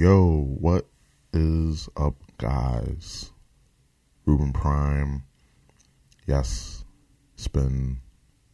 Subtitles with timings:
[0.00, 0.88] Yo, what
[1.34, 3.32] is up, guys?
[4.24, 5.24] Ruben Prime.
[6.26, 6.86] Yes,
[7.34, 7.98] it's been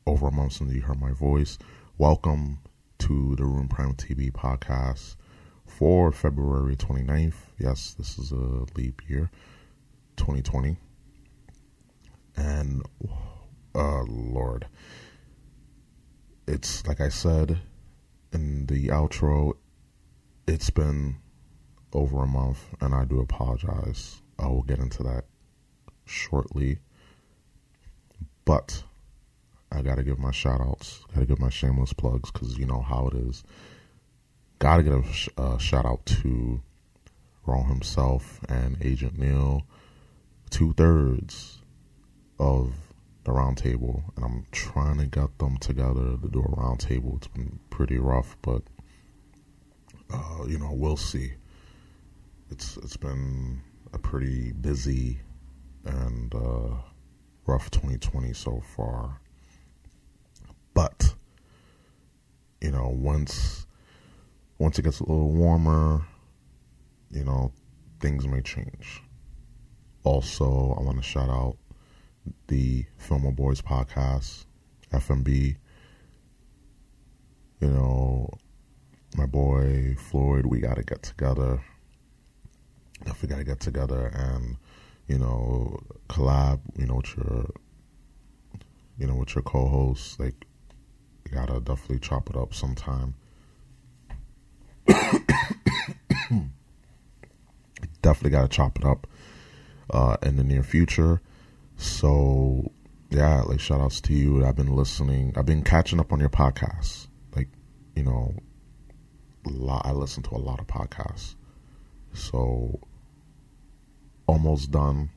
[0.08, 1.56] over a month since you heard my voice.
[1.98, 2.58] Welcome
[2.98, 5.14] to the Ruben Prime TV podcast
[5.64, 7.36] for February 29th.
[7.60, 9.30] Yes, this is a leap year,
[10.16, 10.76] 2020.
[12.36, 12.82] And,
[13.72, 14.66] uh, Lord,
[16.48, 17.60] it's like I said
[18.32, 19.52] in the outro,
[20.48, 21.18] it's been
[21.96, 24.20] over a month, and I do apologize.
[24.38, 25.24] I will get into that
[26.04, 26.78] shortly.
[28.44, 28.82] But
[29.72, 33.08] I gotta give my shout outs, gotta give my shameless plugs, because you know how
[33.08, 33.42] it is.
[34.58, 35.28] Gotta give a sh-
[35.58, 36.60] shout out to
[37.46, 39.62] Ron himself and Agent Neil,
[40.50, 41.62] two thirds
[42.38, 42.74] of
[43.24, 47.14] the round table, and I'm trying to get them together to do a round table.
[47.16, 48.62] It's been pretty rough, but
[50.12, 51.32] uh, you know, we'll see.
[52.50, 55.20] It's it's been a pretty busy
[55.84, 56.76] and uh,
[57.46, 59.20] rough 2020 so far,
[60.74, 61.14] but
[62.60, 63.66] you know, once
[64.58, 66.06] once it gets a little warmer,
[67.10, 67.52] you know,
[68.00, 69.02] things may change.
[70.04, 71.56] Also, I want to shout out
[72.46, 74.46] the Filmer Boys podcast,
[74.92, 75.56] FMB.
[77.60, 78.30] You know,
[79.16, 81.60] my boy Floyd, we got to get together.
[83.04, 84.56] Definitely got to get together and,
[85.06, 85.78] you know,
[86.08, 87.50] collab, you know, with your,
[88.98, 90.18] you know, with your co-hosts.
[90.18, 90.46] Like,
[91.24, 93.14] you got to definitely chop it up sometime.
[98.02, 99.06] definitely got to chop it up
[99.90, 101.20] uh, in the near future.
[101.76, 102.70] So
[103.10, 104.44] yeah, like shout outs to you.
[104.44, 105.34] I've been listening.
[105.36, 107.08] I've been catching up on your podcasts.
[107.34, 107.48] Like,
[107.94, 108.34] you know,
[109.44, 111.34] lot, I listen to a lot of podcasts.
[112.16, 112.80] So
[114.26, 115.10] almost done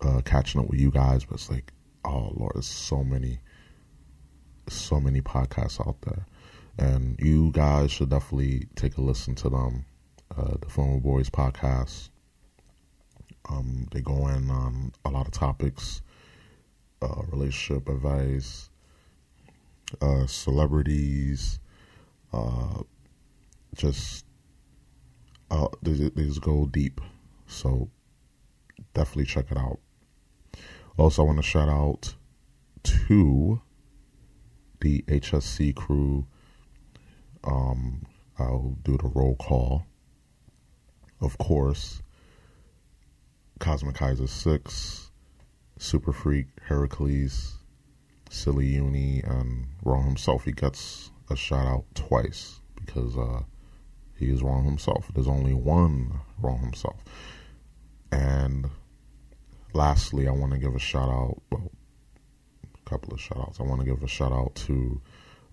[0.00, 1.72] uh, catching up with you guys, but it's like,
[2.04, 3.40] oh Lord, there's so many,
[4.68, 6.26] so many podcasts out there,
[6.78, 9.84] and you guys should definitely take a listen to them.
[10.36, 12.10] Uh, the Former Boys podcast.
[13.48, 16.02] Um, they go in on a lot of topics,
[17.00, 18.70] uh, relationship advice,
[20.00, 21.60] uh, celebrities,
[22.32, 22.82] uh,
[23.76, 24.25] just
[25.50, 27.00] uh, they, they just go deep.
[27.46, 27.90] So
[28.94, 29.78] definitely check it out.
[30.96, 32.14] Also, I want to shout out
[32.82, 33.60] to
[34.80, 36.26] the HSC crew.
[37.44, 38.06] Um,
[38.38, 39.86] I'll do the roll call.
[41.20, 42.02] Of course,
[43.58, 45.10] Cosmic Kaiser 6,
[45.78, 47.54] Super Freak, Heracles,
[48.28, 50.44] Silly Uni, and Wrong himself.
[50.44, 53.42] He gets a shout out twice because uh,
[54.16, 55.10] he is wrong himself.
[55.14, 57.04] There's only one wrong himself.
[58.10, 58.68] And
[59.72, 61.70] lastly, I want to give a shout out, well,
[62.64, 63.60] a couple of shout outs.
[63.60, 65.00] I want to give a shout out to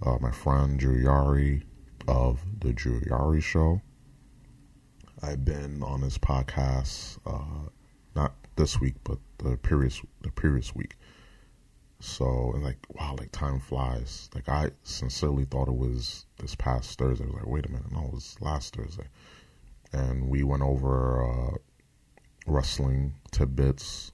[0.06, 1.64] uh, my friend Drew Yari
[2.08, 3.82] of the Drew Yari Show.
[5.22, 7.70] I've been on his podcast, uh,
[8.16, 10.98] not this week, but the previous the previous week.
[12.00, 14.30] So and like wow, like time flies.
[14.36, 17.24] Like I sincerely thought it was this past Thursday.
[17.24, 19.08] I was like, wait a minute, no, it was last Thursday.
[19.92, 21.58] And we went over uh,
[22.46, 24.12] wrestling tidbits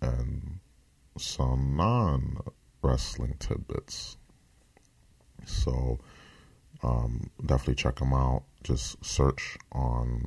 [0.00, 0.60] and
[1.18, 2.38] some non
[2.82, 4.16] wrestling tidbits.
[5.46, 5.98] So
[6.82, 8.44] um, definitely check them out.
[8.62, 10.26] Just search on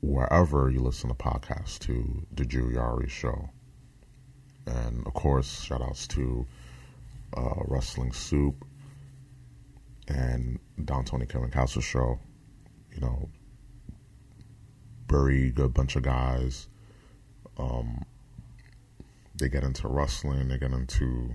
[0.00, 3.50] wherever you listen to podcasts to the Yari Show.
[4.66, 6.46] And of course, shout outs to
[7.36, 8.64] uh, Wrestling Soup
[10.12, 12.18] and Don Tony Kevin Castle Show.
[12.94, 13.28] You know,
[15.08, 16.68] very good bunch of guys.
[17.58, 18.04] Um,
[19.34, 21.34] they get into wrestling, they get into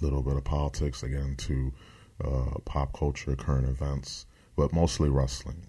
[0.00, 1.72] a little bit of politics, they get into
[2.24, 4.26] uh, pop culture, current events,
[4.56, 5.66] but mostly wrestling.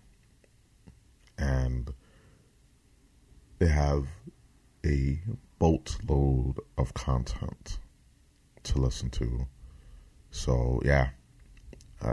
[1.38, 1.94] And
[3.60, 4.08] they have
[4.86, 5.20] a
[5.60, 7.80] boatload of content
[8.64, 9.48] to listen to.
[10.32, 11.10] So, yeah,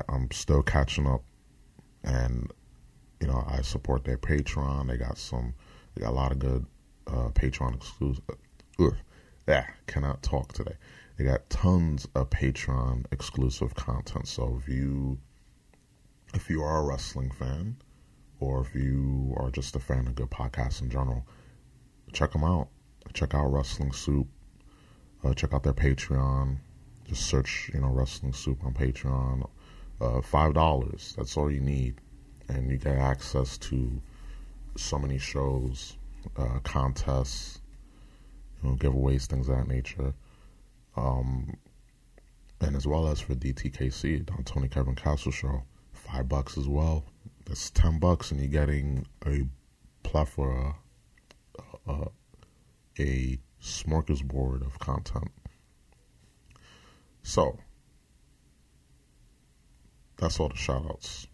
[0.09, 1.23] I'm still catching up.
[2.05, 2.51] And,
[3.21, 4.89] you know, I support their Patreon.
[4.89, 5.55] They got some,
[5.95, 6.67] they got a lot of good
[7.07, 8.23] uh, Patreon exclusive.
[8.79, 8.95] Ugh,
[9.47, 10.75] yeah, cannot talk today.
[11.17, 14.29] They got tons of Patreon exclusive content.
[14.29, 15.19] So if you
[16.35, 17.77] if you are a wrestling fan,
[18.39, 21.27] or if you are just a fan of good podcasts in general,
[22.13, 22.69] check them out.
[23.15, 24.29] Check out Wrestling Soup.
[25.25, 26.59] Uh, check out their Patreon.
[27.05, 29.49] Just search, you know, Wrestling Soup on Patreon.
[30.01, 31.15] Uh, Five dollars.
[31.17, 32.01] That's all you need,
[32.49, 34.01] and you get access to
[34.77, 35.97] so many shows,
[36.37, 37.61] uh, contests,
[38.63, 40.15] you know, giveaways, things of that nature.
[40.97, 41.57] Um,
[42.61, 45.63] and as well as for DTKC, Don Tony Kevin Castle Show,
[45.93, 47.05] five bucks as well.
[47.47, 49.43] That's ten bucks, and you're getting a
[50.03, 50.77] plethora,
[51.89, 52.05] uh,
[52.99, 55.31] a smorgasbord of content.
[57.23, 57.59] So,
[60.19, 61.27] that's all the shout outs.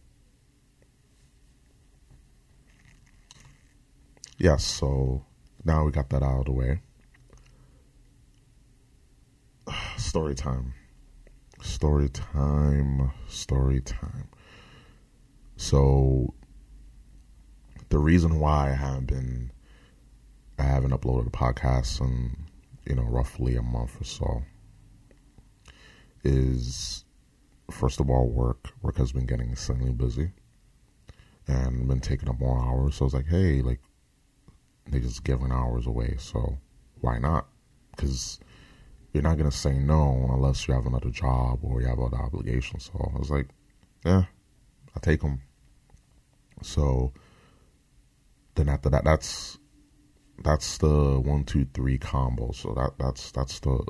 [4.36, 5.24] Yes, so
[5.64, 6.80] now we got that out of the way.
[9.96, 10.74] Story time.
[11.62, 13.12] Story time.
[13.28, 14.28] Story time.
[15.56, 16.34] So,
[17.88, 19.52] the reason why I haven't been,
[20.58, 22.36] I haven't uploaded a podcast in,
[22.84, 24.42] you know, roughly a month or so
[26.24, 27.04] is,
[27.70, 28.70] first of all, work.
[28.82, 30.30] Work has been getting insanely busy
[31.46, 32.96] and been taking up more hours.
[32.96, 33.80] So I was like, hey, like,
[34.86, 36.16] they just giving hours away.
[36.18, 36.58] So
[37.00, 37.46] why not?
[37.90, 38.38] Because
[39.12, 42.90] you're not gonna say no unless you have another job or you have other obligations.
[42.92, 43.48] So I was like,
[44.04, 44.24] yeah,
[44.94, 45.40] I take them.
[46.62, 47.12] So
[48.54, 49.58] then after that, that's
[50.42, 52.52] that's the one, two, three combo.
[52.52, 53.84] So that that's that's the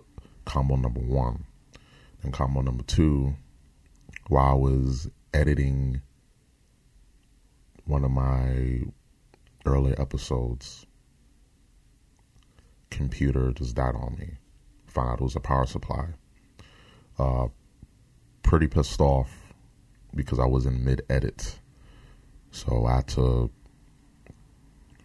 [0.44, 1.44] combo number one.
[2.22, 3.34] And combo number two,
[4.28, 6.00] while I was editing
[7.84, 8.80] one of my
[9.66, 10.86] earlier episodes,
[12.90, 14.38] computer just died on me.
[14.86, 16.08] Found out it was a power supply.
[17.18, 17.48] Uh,
[18.42, 19.30] pretty pissed off
[20.14, 21.58] because I was in mid edit.
[22.50, 23.50] So I had to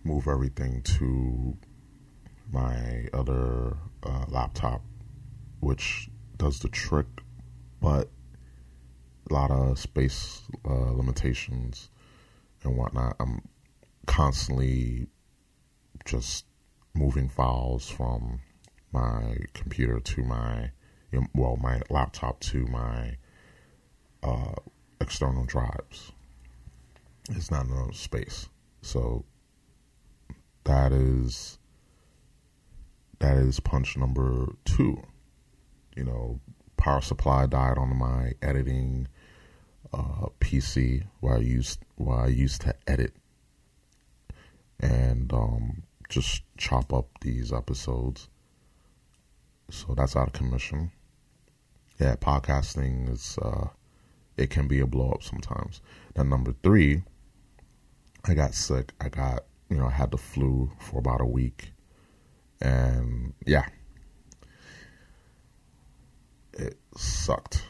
[0.04, 1.58] move everything to
[2.52, 4.82] my other uh, laptop,
[5.60, 7.08] which does the trick,
[7.82, 8.10] but
[9.30, 11.90] a lot of space uh, limitations
[12.64, 13.16] and whatnot.
[13.20, 13.48] I'm
[14.06, 15.08] constantly
[16.06, 16.46] just
[16.94, 18.40] moving files from
[18.92, 20.72] my computer to my
[21.34, 23.18] well my laptop to my
[24.24, 24.54] uh,
[25.02, 26.12] external drives.
[27.30, 28.50] It's not enough space,
[28.82, 29.26] so
[30.64, 31.60] that is
[33.20, 35.04] that is punch number two.
[35.96, 36.40] You know,
[36.78, 39.08] power supply died on my editing
[39.94, 43.14] uh, PC where I used where I used to edit
[44.80, 48.30] and um, just chop up these episodes.
[49.70, 50.92] So that's out of commission.
[52.00, 53.68] Yeah, podcasting is uh,
[54.38, 55.82] it can be a blow up sometimes.
[56.16, 57.04] Then number three,
[58.26, 58.94] I got sick.
[59.02, 61.74] I got you know I had the flu for about a week,
[62.62, 63.66] and yeah,
[66.54, 67.64] it sucked.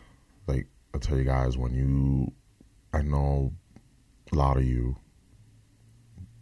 [0.48, 2.32] Like I tell you guys, when you,
[2.94, 3.54] I know
[4.32, 4.98] a lot of you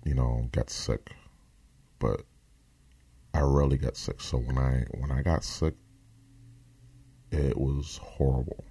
[0.08, 1.12] you know, get sick.
[2.00, 2.22] But
[3.34, 4.22] I rarely get sick.
[4.22, 5.74] So when I when I got sick,
[7.32, 8.64] it was horrible.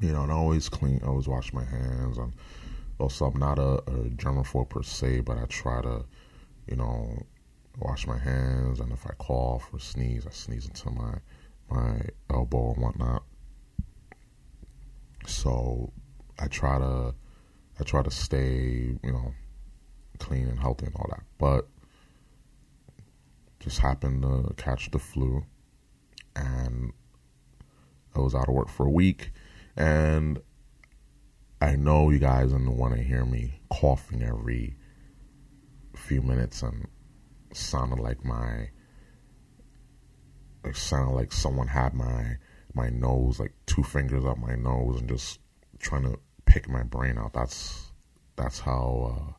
[0.00, 2.32] You know, and I always clean, I always wash my hands, and
[2.98, 6.04] also I'm not a, a germaphobe per se, but I try to,
[6.68, 7.26] you know,
[7.78, 11.14] wash my hands, and if I cough or sneeze, I sneeze into my
[11.70, 13.24] my elbow and whatnot.
[15.26, 15.92] So
[16.38, 17.14] I try to
[17.80, 19.34] I try to stay, you know,
[20.18, 21.24] clean and healthy and all that.
[21.38, 21.68] But
[23.58, 25.44] just happened to catch the flu
[26.36, 26.92] and
[28.14, 29.30] I was out of work for a week
[29.76, 30.40] and
[31.60, 34.76] I know you guys don't want to hear me coughing every
[35.96, 36.86] few minutes and
[37.52, 38.68] sounded like my
[40.64, 42.36] it sounded like someone had my
[42.74, 45.40] my nose like two fingers up my nose and just
[45.78, 47.92] trying to pick my brain out that's
[48.36, 49.32] that's how uh,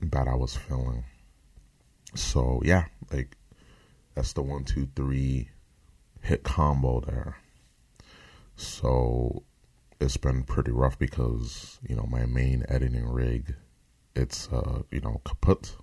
[0.00, 1.04] that I was feeling.
[2.14, 3.36] So yeah, like
[4.14, 5.48] that's the one, two, three
[6.20, 7.36] hit combo there.
[8.56, 9.42] So
[10.00, 13.54] it's been pretty rough because you know my main editing rig,
[14.14, 15.76] it's uh you know kaput,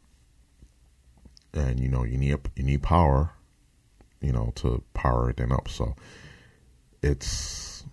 [1.53, 3.33] and you know you need you need power,
[4.21, 5.67] you know to power it up.
[5.67, 5.95] So
[7.01, 7.83] it's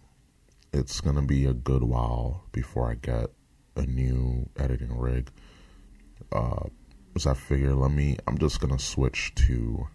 [0.73, 3.31] it's gonna be a good while before I get
[3.77, 5.31] a new editing rig
[6.33, 6.65] uh,
[7.17, 8.17] so I figure let me.
[8.27, 9.89] I'm just gonna switch to,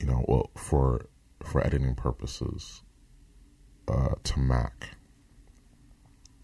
[0.00, 1.06] you know, well for
[1.44, 2.82] for editing purposes,
[3.86, 4.96] uh, to Mac,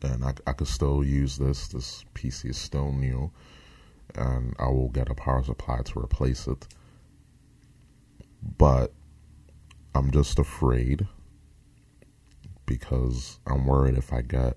[0.03, 1.69] and I I could still use this.
[1.69, 3.31] This PC is still new,
[4.15, 6.67] and I will get a power supply to replace it.
[8.59, 8.93] But
[9.95, 11.07] I'm just afraid
[12.67, 14.57] because I'm worried if I get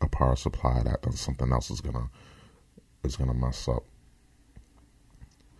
[0.00, 2.10] a power supply that then something else is gonna
[3.04, 3.84] is gonna mess up.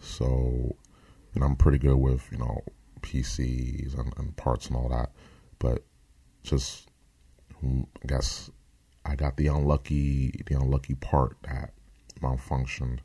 [0.00, 0.76] So,
[1.34, 2.62] know, I'm pretty good with you know
[3.00, 5.12] PCs and, and parts and all that,
[5.58, 5.84] but
[6.42, 6.90] just
[7.62, 8.50] I guess
[9.04, 11.72] I got the unlucky the unlucky part that
[12.20, 12.98] malfunctioned.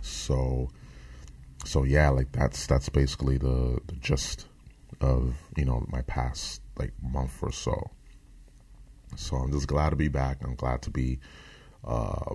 [0.00, 0.70] So
[1.64, 4.46] so yeah, like that's that's basically the, the gist
[5.00, 7.90] of, you know, my past like month or so.
[9.16, 10.38] So I'm just glad to be back.
[10.42, 11.18] I'm glad to be
[11.84, 12.34] uh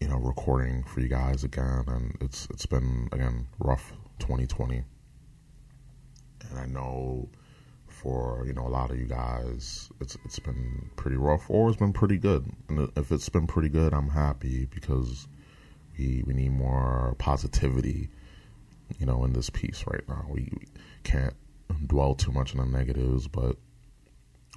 [0.00, 4.84] you know, recording for you guys again and it's it's been again rough 2020.
[6.50, 7.28] And I know
[7.88, 11.78] for you know a lot of you guys it's it's been pretty rough or it's
[11.78, 15.26] been pretty good and if it's been pretty good i'm happy because
[15.98, 18.08] we we need more positivity
[18.98, 20.50] you know in this piece right now we,
[21.04, 21.34] can't
[21.86, 23.56] dwell too much on the negatives but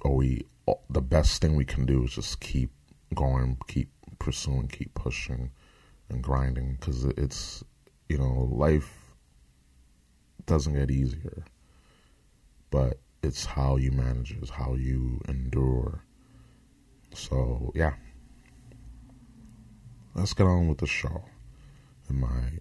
[0.02, 0.44] or we
[0.90, 2.70] the best thing we can do is just keep
[3.14, 5.50] going keep pursuing keep pushing
[6.10, 7.64] and grinding because it's
[8.08, 9.14] you know life
[10.46, 11.44] doesn't get easier
[12.70, 16.02] but it's how you manage it, it's how you endure.
[17.14, 17.94] So yeah.
[20.14, 21.24] Let's get on with the show.
[22.12, 22.58] My,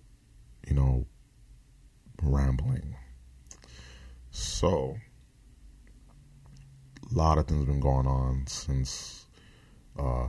[0.67, 1.05] you know,
[2.21, 2.95] rambling.
[4.31, 4.97] So
[7.09, 9.27] a lot of things have been going on since
[9.97, 10.27] uh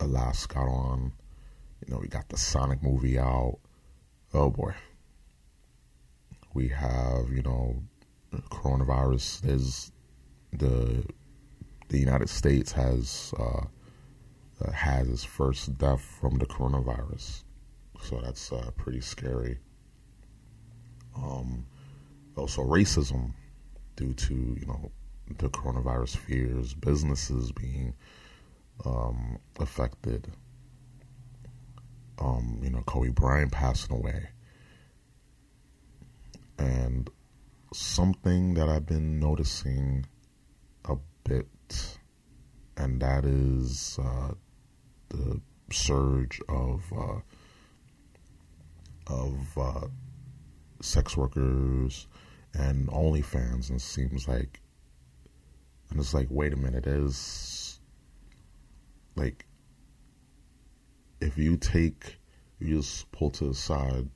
[0.00, 1.12] I last got on.
[1.86, 3.58] You know, we got the Sonic movie out.
[4.32, 4.74] Oh boy.
[6.54, 7.82] We have, you know,
[8.32, 9.92] coronavirus There's
[10.52, 11.04] the
[11.88, 13.64] the United States has uh,
[14.64, 17.44] uh, has its first death from the coronavirus,
[18.02, 19.58] so that's uh, pretty scary.
[21.16, 21.66] Um,
[22.36, 23.32] also racism
[23.96, 24.90] due to you know
[25.38, 27.94] the coronavirus fears, businesses being
[28.84, 30.32] um, affected.
[32.18, 34.28] Um, you know, Kobe Bryant passing away,
[36.58, 37.08] and
[37.72, 40.06] something that I've been noticing
[40.84, 41.98] a bit,
[42.76, 44.32] and that is uh,
[45.08, 45.40] the
[45.70, 47.20] surge of uh,
[49.06, 49.86] of uh,
[50.80, 52.06] sex workers
[52.54, 54.60] and OnlyFans, and it seems like,
[55.90, 57.80] and it's like, wait a minute, is
[59.16, 59.46] like
[61.20, 62.18] if you take
[62.58, 64.08] you just pull to the side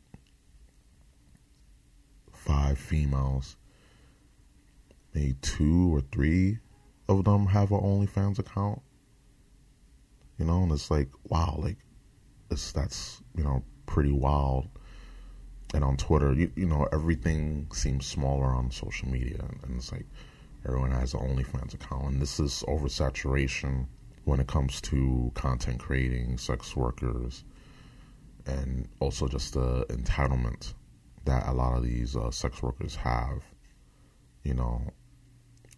[2.32, 3.56] five females,
[5.14, 6.58] maybe two or three
[7.08, 8.80] of them have an OnlyFans account.
[10.38, 11.78] You know, and it's like, wow, like
[12.50, 14.68] it's that's you know pretty wild.
[15.74, 20.06] And on Twitter, you you know everything seems smaller on social media, and, it's like
[20.64, 23.86] everyone has an OnlyFans account, and this is oversaturation
[24.24, 27.44] when it comes to content creating, sex workers,
[28.46, 30.74] and also just the entitlement
[31.24, 33.42] that a lot of these uh, sex workers have,
[34.44, 34.80] you know,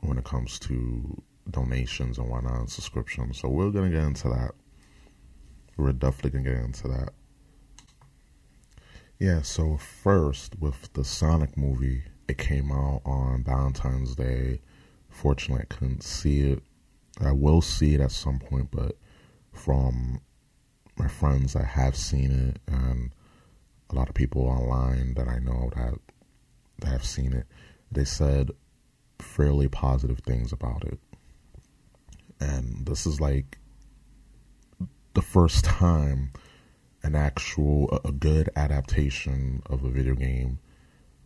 [0.01, 3.41] when it comes to donations and whatnot and subscriptions.
[3.41, 4.53] So we're gonna get into that.
[5.77, 7.11] We're definitely gonna get into that.
[9.19, 14.61] Yeah, so first with the Sonic movie, it came out on Valentine's Day.
[15.09, 16.63] Fortunately, I couldn't see it.
[17.21, 18.97] I will see it at some point, but
[19.53, 20.21] from
[20.97, 23.13] my friends, I have seen it, and
[23.91, 25.95] a lot of people online that I know that
[26.81, 27.47] that have seen it,
[27.91, 28.53] they said
[29.19, 31.01] fairly positive things about it.
[32.39, 33.59] And this is like
[35.15, 36.31] the first time
[37.03, 40.59] an actual a good adaptation of a video game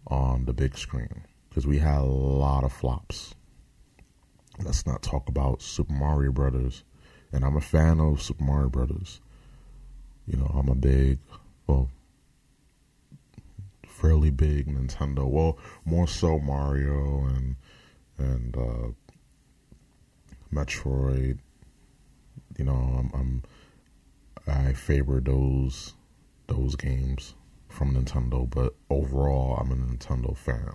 [0.06, 3.34] on the big screen because we had a lot of flops.
[4.62, 6.84] Let's not talk about Super Mario Brothers,
[7.32, 9.20] and I'm a fan of Super Mario Brothers.
[10.26, 11.18] You know, I'm a big
[11.66, 11.88] well
[13.86, 15.28] fairly big Nintendo.
[15.28, 17.56] Well, more so Mario and
[18.18, 18.88] and uh,
[20.52, 21.38] Metroid.
[22.58, 23.42] You know, I'm, I'm
[24.46, 25.94] I favor those
[26.46, 27.34] those games
[27.68, 30.74] from Nintendo, but overall, I'm a Nintendo fan.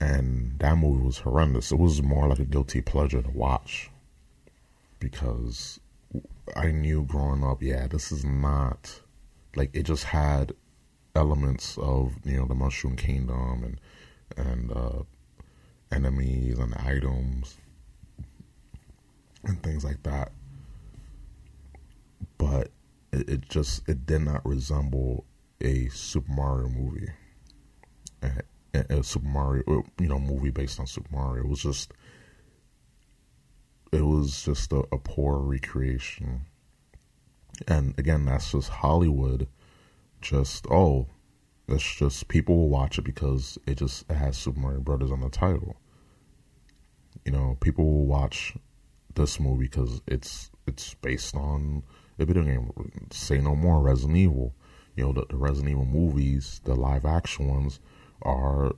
[0.00, 1.72] And that movie was horrendous.
[1.72, 3.90] It was more like a guilty pleasure to watch
[4.98, 5.80] because
[6.56, 9.00] I knew growing up, yeah, this is not
[9.56, 10.52] like it just had
[11.14, 13.80] elements of you know the Mushroom Kingdom and
[14.36, 15.02] and uh,
[15.90, 17.56] enemies and items
[19.44, 20.32] and things like that.
[22.38, 22.70] But
[23.12, 25.24] it, it just it did not resemble
[25.60, 27.08] a Super Mario movie,
[28.22, 28.30] a,
[28.74, 31.44] a Super Mario, you know, movie based on Super Mario.
[31.44, 31.92] It was just,
[33.92, 36.42] it was just a, a poor recreation.
[37.66, 39.48] And again, that's just Hollywood.
[40.20, 41.08] Just oh,
[41.68, 45.20] it's just people will watch it because it just it has Super Mario Brothers on
[45.20, 45.76] the title.
[47.24, 48.54] You know, people will watch
[49.14, 51.82] this movie because it's it's based on
[52.18, 52.70] a video game.
[53.10, 54.54] Say no more, Resident Evil.
[54.96, 57.80] You know, the, the Resident Evil movies, the live action ones,
[58.22, 58.72] are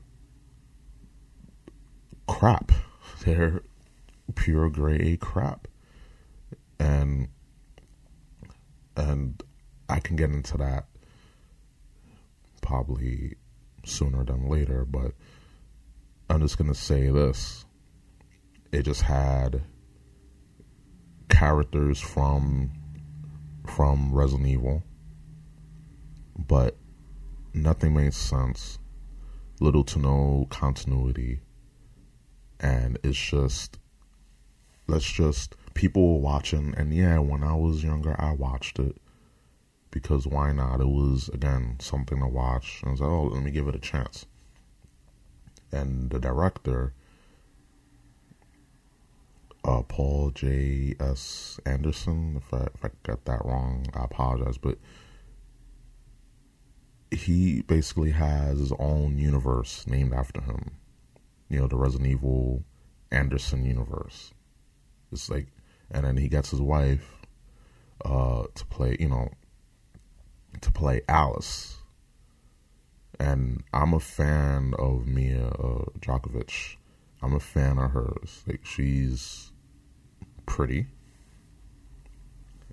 [2.27, 2.73] crap.
[3.25, 3.63] They're
[4.35, 5.67] pure gray crap.
[6.79, 7.29] And
[8.97, 9.43] and
[9.89, 10.87] I can get into that
[12.61, 13.37] probably
[13.85, 15.13] sooner than later, but
[16.29, 17.65] I'm just gonna say this.
[18.73, 19.63] It just had
[21.29, 22.71] characters from
[23.71, 24.83] from Resident Evil,
[26.37, 26.77] but
[27.55, 28.79] nothing made sense.
[29.61, 31.41] Little to no continuity,
[32.59, 33.79] and it's just
[34.87, 38.97] let's just people were watching, and yeah, when I was younger, I watched it
[39.91, 40.81] because why not?
[40.81, 43.75] It was again something to watch, and I was like, oh, let me give it
[43.75, 44.27] a chance.
[45.73, 46.95] And the director,
[49.65, 50.95] uh, Paul J.
[51.01, 51.61] S.
[51.67, 54.79] Anderson, if I if I got that wrong, I apologize, but
[57.11, 60.73] he basically has his own universe named after him.
[61.49, 62.63] You know, the Resident Evil
[63.11, 64.33] Anderson universe.
[65.13, 65.49] It's like,
[65.91, 67.23] and then he gets his wife
[68.05, 69.29] uh, to play, you know,
[70.61, 71.77] to play Alice.
[73.19, 76.77] And I'm a fan of Mia uh, Jovovich.
[77.23, 78.45] I'm a fan of hers.
[78.47, 79.50] Like she's
[80.51, 80.87] pretty,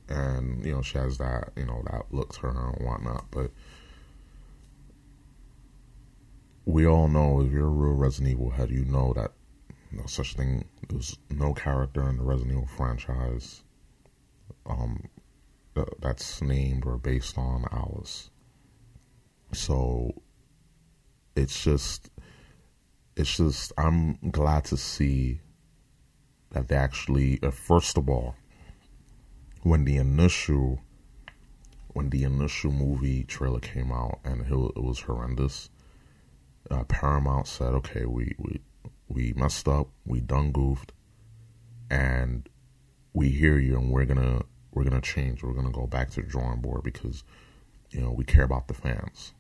[0.10, 3.26] and you know she has that you know that look to her and whatnot.
[3.30, 3.52] But
[6.66, 9.32] we all know if you're a real Resident Evil head, you know that
[9.92, 10.66] no such thing.
[10.90, 13.64] There's no character in the Resident Evil franchise
[14.66, 15.04] um,
[16.00, 18.32] that's named or based on Alice.
[19.54, 20.12] So
[21.36, 22.10] it's just,
[23.16, 25.42] it's just, I'm glad to see
[26.52, 28.36] that they actually, uh, first of all,
[29.64, 30.80] when the initial,
[31.90, 35.70] when the initial movie trailer came out and it was horrendous,
[36.70, 38.62] uh, Paramount said, okay, we, we,
[39.08, 40.92] we messed up, we done goofed,
[41.90, 42.48] and
[43.14, 45.44] we hear you and we're gonna we're gonna change.
[45.44, 47.24] We're gonna go back to the drawing board because
[47.90, 49.34] you know we care about the fans,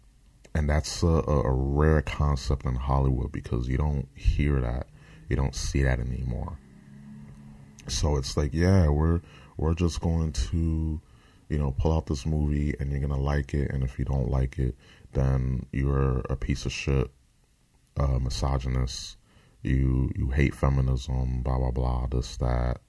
[0.55, 4.87] and that's a, a rare concept in Hollywood because you don't hear that,
[5.29, 6.57] you don't see that anymore.
[7.87, 9.21] So it's like, yeah, we're
[9.57, 11.01] we're just going to,
[11.49, 14.29] you know, pull out this movie and you're gonna like it, and if you don't
[14.29, 14.75] like it,
[15.13, 17.09] then you're a piece of shit,
[17.97, 19.17] uh, misogynist.
[19.63, 22.79] You you hate feminism, blah blah blah, this that,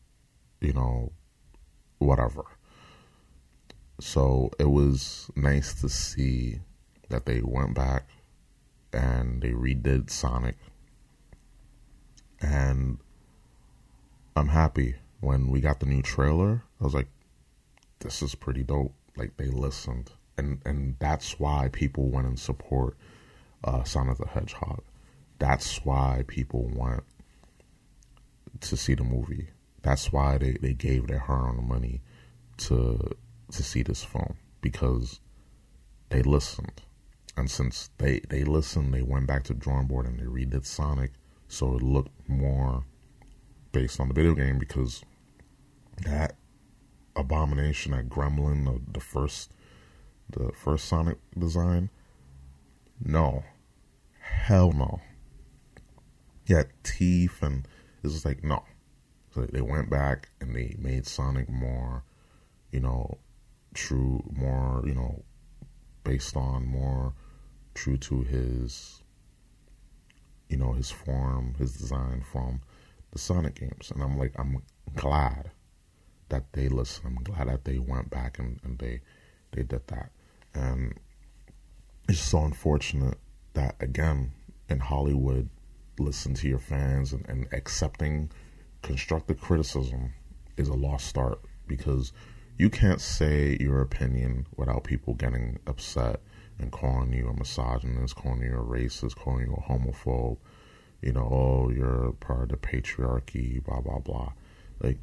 [0.61, 1.13] you know,
[1.99, 2.45] whatever.
[4.01, 6.61] So it was nice to see
[7.09, 8.09] that they went back
[8.93, 10.57] and they redid Sonic.
[12.41, 12.99] And
[14.39, 16.63] I'm happy when we got the new trailer.
[16.81, 17.09] I was like,
[18.01, 18.95] this is pretty dope.
[19.17, 20.13] Like they listened.
[20.37, 22.97] And and that's why people went and support
[23.65, 24.83] uh, Sonic the Hedgehog.
[25.39, 27.05] That's why people went
[28.61, 29.49] to see the movie
[29.83, 32.03] that's why they, they gave their hard earned money
[32.57, 32.99] to
[33.51, 35.21] to see this film because
[36.11, 36.83] they listened.
[37.37, 40.67] And since they, they listened, they went back to the drawing board and they redid
[40.67, 41.13] Sonic
[41.47, 42.85] so it looked more
[43.73, 45.03] based on the video game because
[46.05, 46.37] that
[47.17, 49.53] abomination, that gremlin, the, the first
[50.31, 51.91] the first Sonic design,
[53.03, 53.45] no.
[54.21, 55.01] Hell no.
[56.49, 57.67] Had teeth and
[58.03, 58.65] it's just like no.
[59.35, 62.05] So they went back and they made Sonic more,
[62.73, 63.19] you know,
[63.75, 65.23] true, more, you know,
[66.05, 67.13] based on more
[67.75, 69.03] true to his,
[70.49, 72.61] you know, his form, his design from
[73.13, 73.91] the Sonic games.
[73.91, 74.63] And I'm like, I'm
[74.95, 75.51] glad
[76.29, 77.07] that they listened.
[77.07, 79.01] I'm glad that they went back and, and they
[79.53, 80.11] they did that.
[80.55, 80.95] And
[82.09, 83.19] it's so unfortunate
[83.55, 84.33] that again
[84.69, 85.49] in Hollywood,
[85.99, 88.31] listen to your fans and, and accepting
[88.83, 90.13] constructive criticism
[90.57, 92.13] is a lost start because
[92.59, 96.21] you can't say your opinion without people getting upset
[96.59, 100.39] and calling you a misogynist, calling you a racist, calling you a homophobe.
[101.01, 104.33] You know, oh, you're part of the patriarchy, blah blah blah.
[104.81, 104.99] Like,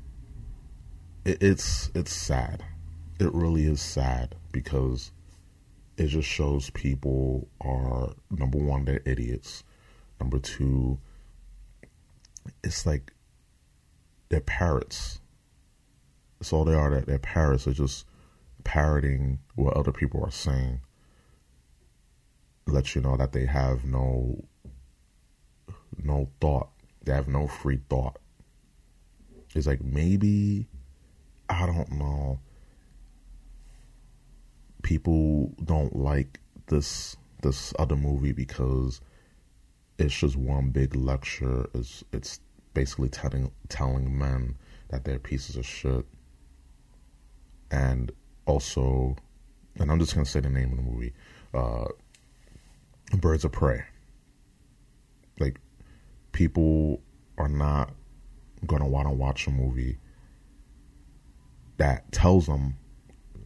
[1.23, 2.63] it, it's it's sad.
[3.19, 5.11] It really is sad because
[5.97, 9.63] it just shows people are number one, they're idiots.
[10.19, 10.99] Number two,
[12.63, 13.13] it's like
[14.29, 15.21] they're parrots.
[16.39, 16.89] That's all they are.
[16.89, 17.65] That they're parrots.
[17.65, 18.05] They're just
[18.65, 20.81] parroting what other people are saying.
[22.67, 24.43] Let you know that they have no
[26.03, 26.69] no thought.
[27.03, 28.17] They have no free thought.
[29.53, 30.67] It's like maybe
[31.49, 32.39] I don't know.
[34.81, 39.01] People don't like this this other movie because
[39.97, 41.67] it's just one big lecture.
[41.73, 42.39] It's it's
[42.73, 44.55] basically telling telling men
[44.89, 46.05] that they're pieces of shit.
[47.71, 48.11] And
[48.45, 49.15] also,
[49.77, 51.13] and I'm just gonna say the name of the movie,
[51.53, 51.85] uh,
[53.17, 53.83] Birds of Prey.
[55.39, 55.59] Like,
[56.35, 57.01] people
[57.37, 57.93] are not
[58.67, 59.97] gonna want to watch a movie
[61.77, 62.75] that tells them,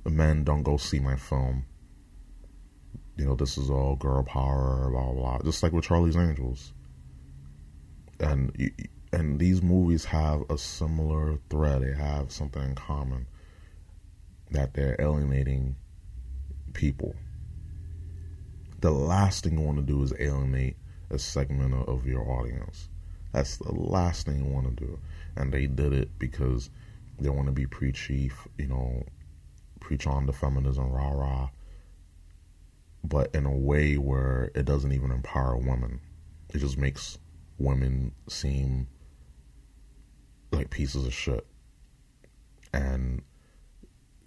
[0.06, 1.66] "Men, don't go see my film."
[3.16, 5.42] You know, this is all girl power, blah blah blah.
[5.44, 6.74] Just like with Charlie's Angels,
[8.20, 8.52] and
[9.14, 11.84] and these movies have a similar thread.
[11.84, 13.28] They have something in common
[14.50, 15.76] that they're alienating
[16.74, 17.16] people.
[18.82, 20.78] The last thing you want to do is alienate
[21.10, 22.90] a segment of your audience.
[23.32, 25.00] That's the last thing you want to do.
[25.36, 26.70] And they did it because
[27.20, 29.04] they want to be preachy, you know,
[29.80, 31.50] preach on the feminism, rah rah,
[33.04, 36.00] but in a way where it doesn't even empower women.
[36.54, 37.18] It just makes
[37.58, 38.88] women seem
[40.52, 41.46] like pieces of shit.
[42.74, 43.22] And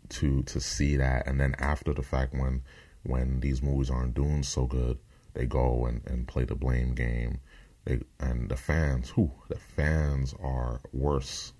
[0.09, 2.63] to to see that and then after the fact when
[3.03, 4.99] when these movies aren't doing so good,
[5.35, 7.41] they go and, and play the blame game.
[7.85, 11.53] They and the fans, who the fans are worse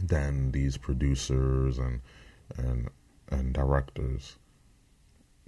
[0.00, 2.00] than these producers and
[2.56, 2.88] and
[3.28, 4.36] and directors.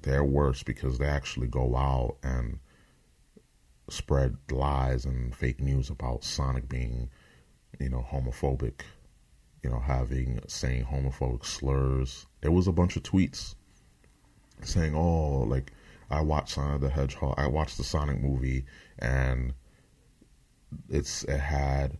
[0.03, 2.59] They're worse because they actually go out and
[3.89, 7.09] spread lies and fake news about Sonic being
[7.79, 8.83] you know, homophobic,
[9.63, 12.27] you know, having saying homophobic slurs.
[12.41, 13.55] There was a bunch of tweets
[14.63, 15.73] saying, "Oh, like
[16.13, 18.67] I watched Sonic the Hedgehog, I watched the Sonic movie,
[18.99, 19.55] and
[20.89, 21.99] it's it had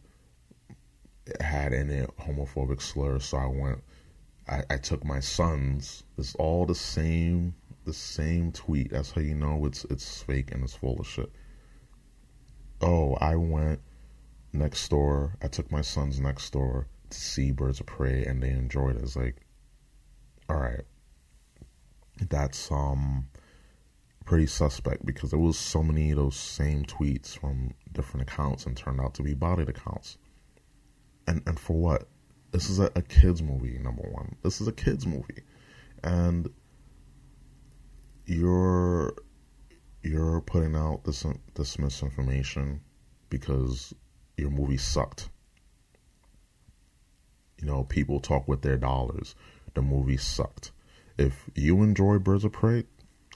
[1.27, 3.83] it had in it homophobic slurs, so I went."
[4.49, 6.03] I, I took my sons.
[6.19, 8.91] It's all the same, the same tweet.
[8.91, 11.31] That's how you know it's it's fake and it's full of shit.
[12.81, 13.81] Oh, I went
[14.53, 15.37] next door.
[15.43, 19.03] I took my sons next door to see Birds of Prey, and they enjoyed it.
[19.03, 19.37] It's like,
[20.49, 20.85] all right,
[22.29, 23.29] that's um
[24.25, 28.77] pretty suspect because there was so many of those same tweets from different accounts and
[28.77, 30.19] turned out to be botted accounts.
[31.27, 32.09] And and for what?
[32.51, 33.79] This is a, a kids movie.
[33.79, 35.43] Number one, this is a kids movie,
[36.03, 36.49] and
[38.27, 39.15] you're
[40.03, 42.81] you're putting out this this misinformation
[43.29, 43.95] because
[44.37, 45.29] your movie sucked.
[47.59, 49.35] You know, people talk with their dollars.
[49.75, 50.73] The movie sucked.
[51.17, 52.85] If you enjoy Birds of Prey,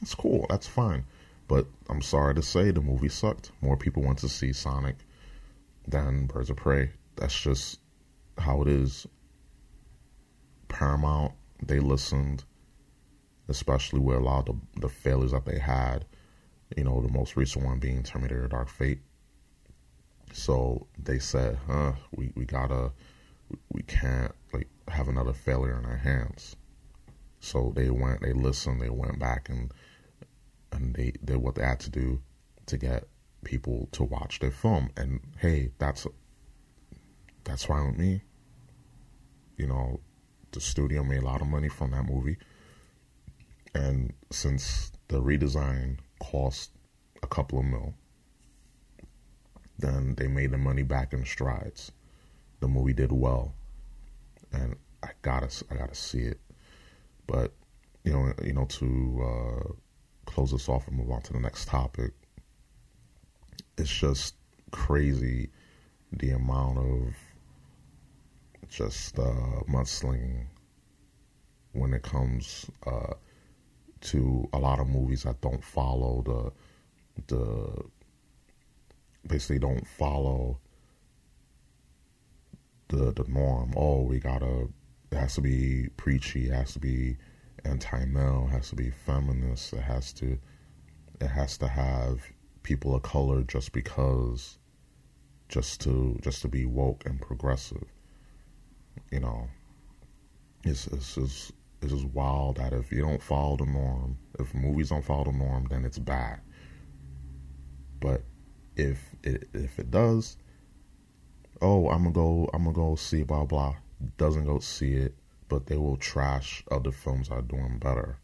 [0.00, 0.46] that's cool.
[0.48, 1.04] That's fine.
[1.48, 3.52] But I'm sorry to say the movie sucked.
[3.60, 4.96] More people went to see Sonic
[5.86, 6.90] than Birds of Prey.
[7.16, 7.78] That's just
[8.38, 9.06] how it is.
[10.68, 11.32] Paramount,
[11.62, 12.44] they listened,
[13.48, 16.04] especially with a lot of the, the failures that they had.
[16.76, 18.98] You know, the most recent one being Terminator Dark Fate.
[20.32, 22.90] So they said, huh, we, we gotta,
[23.72, 26.56] we can't like have another failure in our hands.
[27.38, 29.70] So they went, they listened, they went back and,
[30.72, 32.20] and they did what they had to do
[32.66, 33.04] to get
[33.44, 34.90] people to watch their film.
[34.96, 36.06] And hey, that's,
[37.44, 38.22] that's fine with me.
[39.56, 40.00] You know,
[40.52, 42.38] the studio made a lot of money from that movie.
[43.74, 46.70] And since the redesign cost
[47.22, 47.94] a couple of mil,
[49.78, 51.92] then they made the money back in strides.
[52.60, 53.54] The movie did well,
[54.52, 56.40] and I gotta I gotta see it.
[57.26, 57.52] But
[58.04, 59.72] you know you know to uh,
[60.36, 62.12] close this off and move on to the next topic.
[63.78, 64.34] It's just
[64.70, 65.48] crazy
[66.12, 67.14] the amount of
[68.68, 70.44] just uh, mudslinging
[71.72, 73.14] when it comes uh,
[74.02, 77.82] to a lot of movies that don't follow the the
[79.26, 80.58] basically don't follow
[82.88, 83.72] the the norm.
[83.74, 84.68] Oh, we gotta
[85.10, 87.16] it has to be preachy, it has to be
[87.66, 90.38] anti-male, has to be feminist, it has to
[91.20, 92.20] it has to have
[92.62, 94.58] people of color just because
[95.48, 97.86] just to just to be woke and progressive.
[99.10, 99.48] You know,
[100.64, 101.52] it's it's just
[101.82, 105.32] it's just wild that if you don't follow the norm, if movies don't follow the
[105.32, 106.40] norm, then it's bad.
[108.00, 108.22] But
[108.76, 110.36] if it if it does,
[111.62, 113.76] oh, I'm gonna go, I'm gonna go see blah blah.
[114.18, 115.14] Doesn't go see it,
[115.48, 118.18] but they will trash other films that are doing better.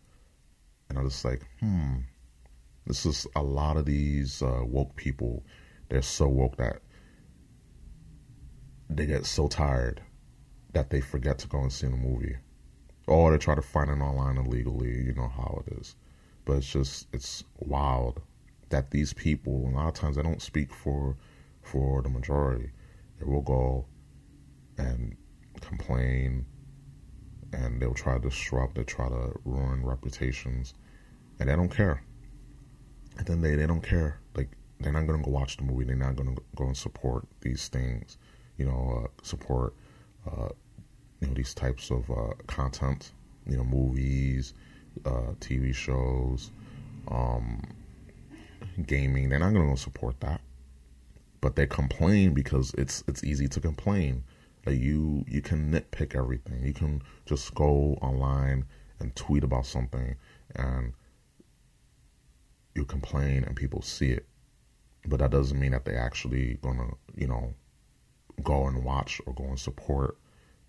[0.89, 1.99] And I'm just like, hmm,
[2.87, 5.45] this is a lot of these uh, woke people.
[5.89, 6.83] They're so woke that
[8.91, 10.03] they get so tired
[10.73, 12.37] that they forget to go and see the movie,
[13.07, 15.03] or they try to find it online illegally.
[15.03, 15.97] You know how it is,
[16.45, 18.21] but it's just it's wild
[18.71, 21.17] that these people a lot of times they don't speak for
[21.63, 22.71] for the majority.
[23.19, 23.87] They will go
[24.79, 25.17] and
[25.61, 26.47] complain,
[27.53, 28.75] and they'll try to disrupt.
[28.75, 30.75] They try to ruin reputations,
[31.39, 32.03] and they don't care.
[33.19, 34.21] At the end of the day, they don't care.
[34.35, 34.49] Like
[34.81, 35.85] they're not gonna go watch the movie.
[35.85, 38.19] They're not gonna go and support these things.
[38.57, 39.75] You know, uh, support
[40.27, 40.49] uh,
[41.21, 43.13] you know these types of uh, content.
[43.47, 44.55] You know, movies,
[45.05, 46.51] uh, TV shows,
[47.09, 47.63] um,
[48.87, 49.29] gaming.
[49.29, 50.41] They're not gonna go support that.
[51.41, 54.23] But they complain because it's it's easy to complain.
[54.65, 56.63] Like you you can nitpick everything.
[56.63, 58.65] You can just go online
[59.01, 60.17] and tweet about something
[60.55, 60.93] and
[62.75, 64.27] you complain and people see it.
[65.07, 67.55] But that doesn't mean that they're actually gonna, you know,
[68.43, 70.17] go and watch or go and support,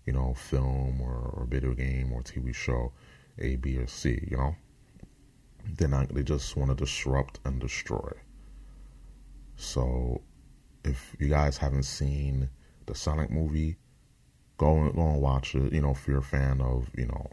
[0.06, 2.92] you know, film or, or video game or TV show
[3.38, 4.56] A, B, or C, you know?
[5.76, 8.12] They're not they just want to disrupt and destroy.
[9.56, 10.20] So
[10.84, 12.50] if you guys haven't seen
[12.86, 13.76] the Sonic movie,
[14.56, 17.30] go and go and watch it, you know, if you're a fan of, you know,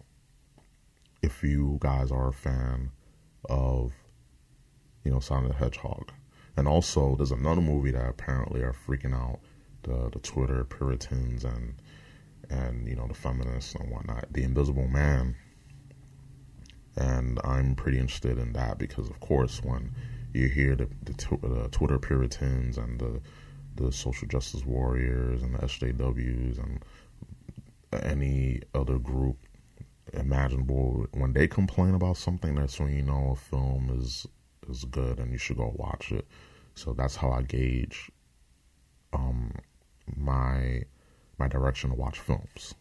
[1.22, 2.92] if you guys are a fan
[3.50, 3.94] of
[5.04, 6.12] you know, Sonic the Hedgehog.
[6.58, 9.40] And also, there's another movie that apparently are freaking out
[9.84, 11.76] the the Twitter Puritans and
[12.50, 14.32] and you know the feminists and whatnot.
[14.32, 15.36] The Invisible Man.
[16.98, 19.94] And I'm pretty interested in that because, of course, when
[20.34, 23.22] you hear the the, the Twitter Puritans and the
[23.76, 26.84] the social justice warriors and the SJWs and
[27.94, 29.38] any other group
[30.14, 34.28] imaginable, when they complain about something, that's when you know a film is
[34.70, 36.28] is good and you should go watch it.
[36.76, 38.12] So that's how I gauge
[39.14, 39.54] um
[40.16, 40.84] my
[41.38, 42.76] my direction to watch films.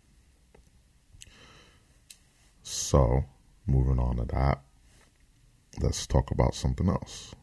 [2.62, 3.24] So,
[3.66, 4.62] moving on to that,
[5.80, 7.34] let's talk about something else.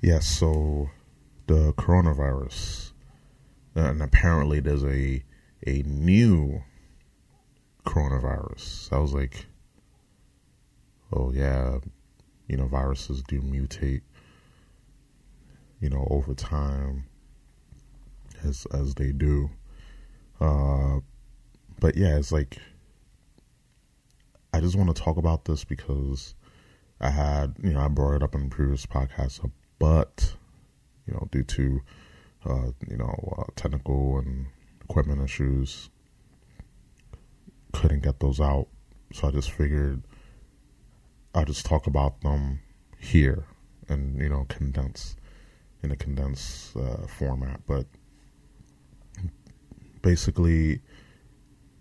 [0.00, 0.90] Yes, yeah, so
[1.46, 2.89] the coronavirus,
[3.74, 5.22] and apparently there's a
[5.66, 6.62] a new
[7.86, 8.92] coronavirus.
[8.92, 9.46] I was like,
[11.12, 11.78] oh yeah,
[12.48, 14.02] you know, viruses do mutate,
[15.80, 17.06] you know, over time
[18.44, 19.50] as as they do.
[20.40, 21.00] Uh,
[21.78, 22.58] but yeah, it's like
[24.52, 26.34] I just want to talk about this because
[27.00, 30.34] I had, you know, I brought it up in previous podcasts, but
[31.06, 31.80] you know, due to
[32.44, 34.46] uh, you know uh, technical and
[34.82, 35.90] equipment issues,
[37.72, 38.68] couldn't get those out.
[39.12, 40.02] So I just figured
[41.34, 42.60] I'll just talk about them
[42.98, 43.44] here
[43.88, 45.16] and you know condense
[45.82, 47.60] in a condensed uh, format.
[47.66, 47.86] But
[50.02, 50.80] basically,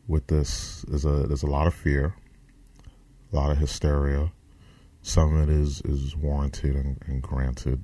[0.08, 2.16] with this, there's a there's a lot of fear,
[3.32, 4.32] a lot of hysteria.
[5.02, 7.84] Some of it is is warranted and, and granted.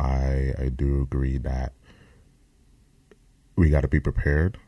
[0.00, 1.74] I I do agree that
[3.56, 4.58] we got to be prepared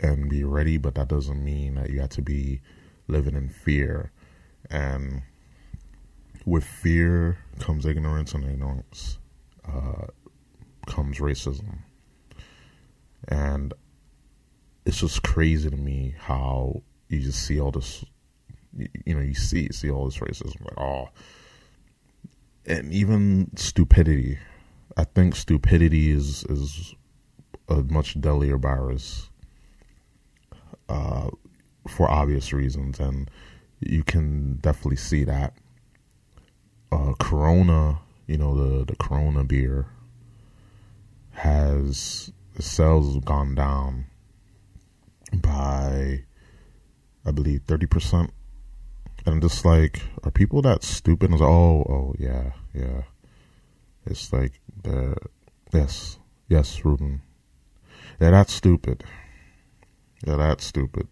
[0.00, 2.60] and be ready, but that doesn't mean that you have to be
[3.06, 4.10] living in fear.
[4.70, 5.22] And
[6.44, 9.18] with fear comes ignorance, and ignorance
[9.64, 10.06] uh,
[10.86, 11.78] comes racism.
[13.28, 13.72] And
[14.84, 18.04] it's just crazy to me how you just see all this,
[19.04, 21.10] you know, you see see all this racism, like oh,
[22.70, 24.38] and even stupidity.
[24.96, 26.94] I think stupidity is is
[27.68, 29.28] a much deadlier virus.
[30.88, 31.30] Uh,
[31.88, 33.30] for obvious reasons, and
[33.80, 35.54] you can definitely see that.
[36.92, 39.86] Uh, Corona, you know the the Corona beer
[41.32, 44.06] has the sales gone down
[45.32, 46.24] by
[47.24, 48.32] I believe thirty percent.
[49.30, 51.30] And I'm just like, are people that stupid?
[51.30, 53.02] like, oh, oh yeah, yeah.
[54.04, 55.16] It's like the
[55.72, 57.22] yes, yes, Ruben.
[58.20, 59.04] Yeah, that's stupid.
[60.26, 61.06] Yeah, that's stupid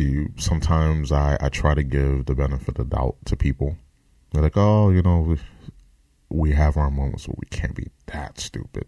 [0.00, 3.76] you sometimes I, I try to give the benefit of doubt to people.
[4.32, 5.36] They're like, oh, you know, we,
[6.30, 8.86] we have our moments where we can't be that stupid.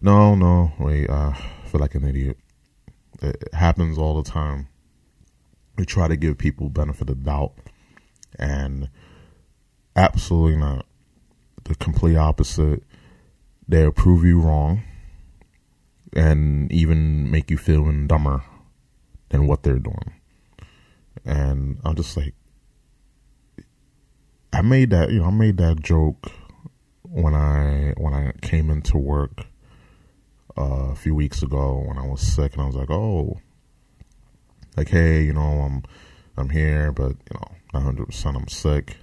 [0.00, 2.36] No, no, wait, uh, I feel like an idiot.
[3.22, 4.68] It happens all the time.
[5.76, 7.52] We try to give people benefit of doubt,
[8.38, 8.88] and
[9.94, 10.86] Absolutely not.
[11.64, 12.82] The complete opposite.
[13.68, 14.82] They'll prove you wrong
[16.14, 18.42] and even make you feel dumber
[19.28, 20.14] than what they're doing.
[21.24, 22.34] And I'm just like,
[24.52, 26.32] I made that, you know, I made that joke
[27.02, 29.46] when I when I came into work
[30.58, 33.40] uh, a few weeks ago when I was sick, and I was like, oh,
[34.76, 35.82] like hey, you know, I'm
[36.36, 38.96] I'm here, but you know, 100 percent I'm sick,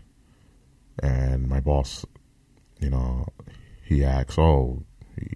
[1.01, 2.05] and my boss,
[2.79, 3.27] you know,
[3.84, 4.84] he asks, oh,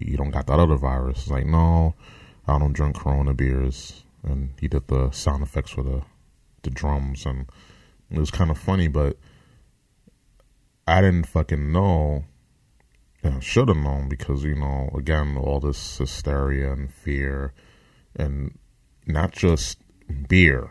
[0.00, 1.28] you don't got that other virus?
[1.28, 1.94] Like, no,
[2.46, 6.02] I don't drink Corona beers, and he did the sound effects for the
[6.62, 7.46] the drums, and
[8.10, 9.18] it was kind of funny, but
[10.86, 12.24] I didn't fucking know.
[13.22, 17.54] You should have known because you know, again, all this hysteria and fear,
[18.16, 18.58] and
[19.06, 19.78] not just
[20.28, 20.70] beer,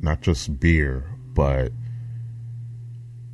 [0.00, 1.72] not just beer, but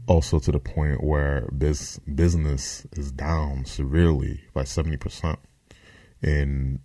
[0.07, 5.37] also to the point where this business is down severely by 70%
[6.23, 6.81] in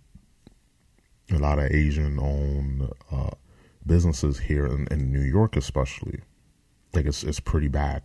[1.30, 3.30] a lot of Asian owned uh,
[3.86, 6.20] businesses here in, in, New York, especially.
[6.94, 8.02] Like it's, it's pretty bad.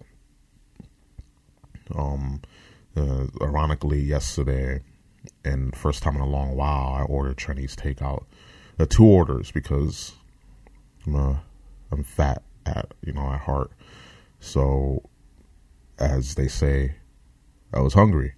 [1.95, 2.41] Um,
[2.95, 4.81] uh, ironically, yesterday,
[5.43, 8.25] and first time in a long while, I ordered Chinese takeout.
[8.79, 10.13] Uh, two orders because
[11.05, 11.39] I'm,
[11.91, 13.71] I'm fat at, you know, at heart.
[14.39, 15.03] So
[15.99, 16.95] as they say,
[17.73, 18.33] I was hungry,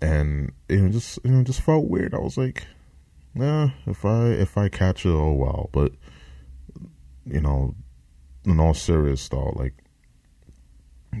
[0.00, 2.14] and you know, just you know, just felt weird.
[2.14, 2.66] I was like,
[3.34, 5.70] nah, if I if I catch it, oh well.
[5.72, 5.92] But
[7.24, 7.74] you know,
[8.44, 9.74] in all serious thought, like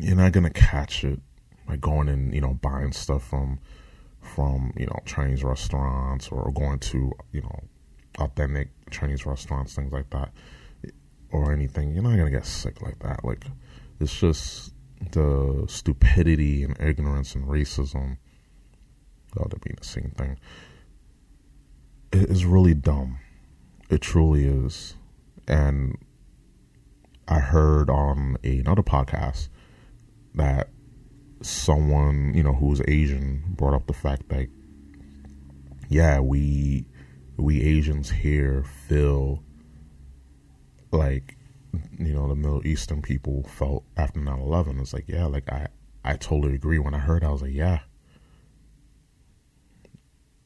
[0.00, 1.20] you're not gonna catch it
[1.66, 3.58] by going and you know buying stuff from
[4.20, 7.60] from you know Chinese restaurants or going to you know
[8.18, 10.30] authentic Chinese restaurants, things like that,
[11.30, 11.92] or anything.
[11.92, 13.24] You're not gonna get sick like that.
[13.24, 13.44] Like
[14.00, 14.72] it's just
[15.12, 18.18] the stupidity and ignorance and racism,
[19.38, 20.38] oh, they be the same thing,
[22.12, 23.18] it is really dumb.
[23.88, 24.96] It truly is.
[25.46, 25.96] And
[27.28, 29.48] I heard on another podcast
[30.34, 30.70] that
[31.40, 34.48] someone, you know, who's Asian brought up the fact that,
[35.88, 36.86] yeah, we
[37.36, 39.42] we Asians here feel
[40.90, 41.36] like
[41.98, 44.80] you know the Middle Eastern people felt after 9/11.
[44.80, 45.68] It's like, yeah, like I
[46.04, 46.78] I totally agree.
[46.78, 47.80] When I heard, I was like, yeah,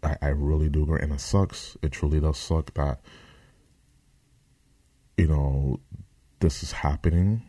[0.02, 1.76] I I really do agree, and it sucks.
[1.82, 3.00] It truly does suck that
[5.16, 5.80] you know
[6.40, 7.42] this is happening,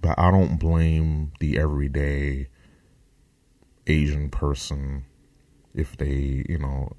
[0.00, 2.48] but I don't blame the everyday
[3.86, 5.04] Asian person
[5.74, 6.96] if they you know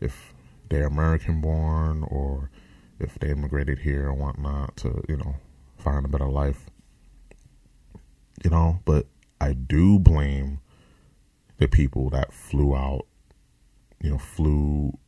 [0.00, 0.34] if
[0.72, 2.50] they're American born or
[2.98, 5.34] if they immigrated here and whatnot to you know
[5.76, 6.66] find a better life.
[8.42, 9.06] You know, but
[9.40, 10.60] I do blame
[11.58, 13.06] the people that flew out,
[14.00, 14.98] you know, flew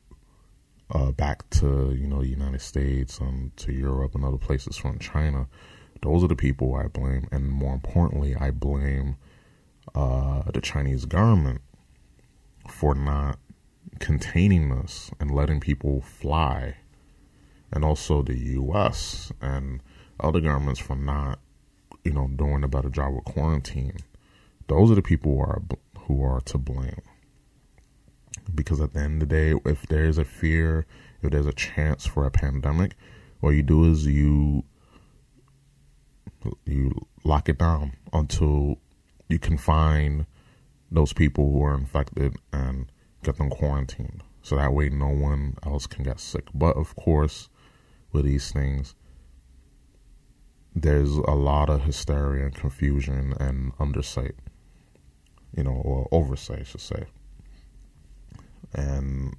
[0.91, 4.99] uh, back to, you know, the United States and to Europe and other places from
[4.99, 5.49] China.
[6.03, 7.27] Those are the people I blame.
[7.33, 9.17] And more importantly, I blame
[9.95, 11.63] uh, the Chinese government
[12.69, 13.39] for not
[13.99, 16.77] containing this and letting people fly.
[17.73, 19.33] And also the U.S.
[19.41, 19.83] and
[20.21, 21.41] other governments for not,
[22.05, 23.97] you know, doing a better job with quarantine.
[24.69, 25.63] Those are the people who are
[26.07, 27.03] who are to blame.
[28.55, 30.87] Because at the end of the day, if there's a fear,
[31.23, 32.95] if there's a chance for a pandemic,
[33.41, 34.65] what you do is you
[36.67, 36.93] you
[37.25, 38.79] lock it down until
[39.29, 40.27] you can find
[40.91, 42.87] those people who are infected and
[43.25, 44.23] get them quarantined.
[44.43, 46.45] So that way no one else can get sick.
[46.55, 47.49] But of course,
[48.13, 48.95] with these things,
[50.75, 54.35] there's a lot of hysteria and confusion and undersight,
[55.57, 57.07] you know, or oversight, I should say.
[58.75, 59.37] And,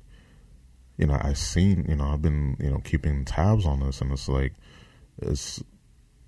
[0.98, 4.12] you know, I've seen, you know, I've been, you know, keeping tabs on this, and
[4.12, 4.54] it's like,
[5.22, 5.62] it's,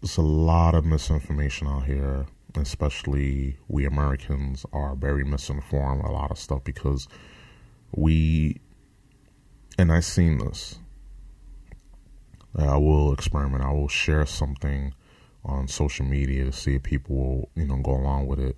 [0.04, 2.26] it's a lot of misinformation out here,
[2.56, 7.08] especially we Americans are very misinformed a lot of stuff because
[7.92, 8.60] we,
[9.78, 10.80] and I've seen this,
[12.58, 13.64] I will experiment.
[13.64, 14.94] I will share something
[15.46, 18.58] on social media to see if people will, you know, go along with it.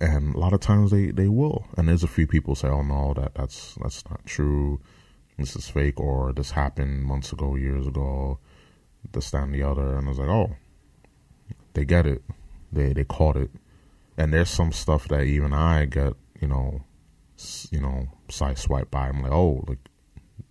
[0.00, 1.66] And a lot of times they, they will.
[1.76, 4.80] And there's a few people say, "Oh no, that that's that's not true.
[5.38, 8.38] This is fake, or this happened months ago, years ago."
[9.12, 9.96] This, that, and the other.
[9.96, 10.56] And I was like, "Oh,
[11.74, 12.22] they get it.
[12.72, 13.50] They they caught it."
[14.18, 16.82] And there's some stuff that even I get, you know,
[17.70, 19.08] you know, side swipe by.
[19.08, 19.88] I'm like, "Oh, like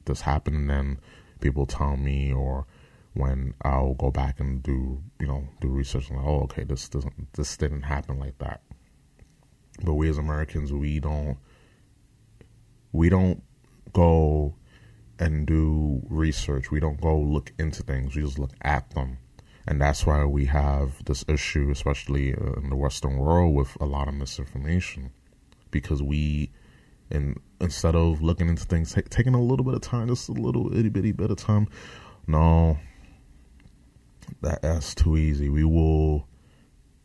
[0.06, 1.00] this happened," and then
[1.40, 2.66] people tell me or
[3.14, 6.88] when I'll go back and do you know do research and like, oh okay this
[6.88, 8.62] doesn't this didn't happen like that.
[9.84, 11.38] But we as Americans we don't
[12.94, 13.44] we don't
[13.94, 14.56] go
[15.22, 16.72] and do research.
[16.72, 18.16] We don't go look into things.
[18.16, 19.20] We just look at them.
[19.68, 24.08] And that's why we have this issue, especially in the Western world, with a lot
[24.08, 25.12] of misinformation.
[25.70, 26.52] Because we,
[27.12, 30.34] in, instead of looking into things, t- taking a little bit of time, just a
[30.34, 31.68] little itty bitty bit of time,
[32.28, 32.78] no,
[34.42, 35.50] that, that's too easy.
[35.50, 36.28] We will,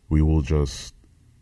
[0.09, 0.95] we will just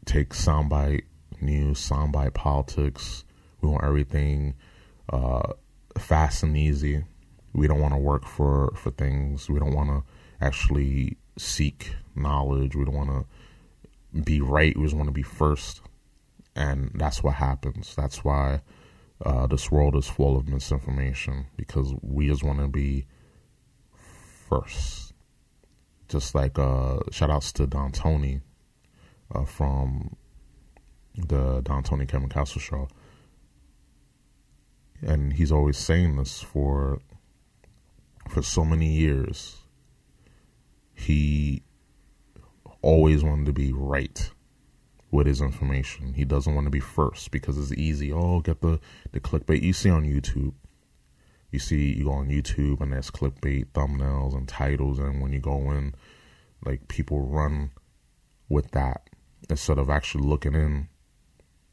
[0.04, 1.04] take soundbite
[1.40, 3.24] news, soundbite politics.
[3.60, 4.54] We want everything
[5.12, 5.52] uh,
[5.98, 7.04] fast and easy.
[7.52, 9.48] We don't want to work for for things.
[9.48, 10.02] We don't want to
[10.44, 12.74] actually seek knowledge.
[12.74, 14.76] We don't want to be right.
[14.76, 15.80] We just want to be first,
[16.56, 17.94] and that's what happens.
[17.94, 18.62] That's why
[19.24, 23.06] uh, this world is full of misinformation because we just want to be
[24.48, 25.12] first.
[26.08, 28.40] Just like uh, shout outs to Don Tony
[29.34, 30.16] uh, from
[31.16, 32.88] the Don Tony Kevin Castle show
[35.06, 37.00] and he's always saying this for
[38.28, 39.56] for so many years.
[40.94, 41.62] He
[42.80, 44.30] always wanted to be right
[45.14, 46.12] with his information.
[46.12, 48.12] He doesn't want to be first because it's easy.
[48.12, 48.80] Oh, get the
[49.12, 50.54] the clickbait you see on YouTube.
[51.52, 55.38] You see, you go on YouTube and there's clickbait thumbnails and titles, and when you
[55.38, 55.94] go in,
[56.64, 57.70] like people run
[58.48, 59.08] with that
[59.48, 60.88] instead of actually looking in.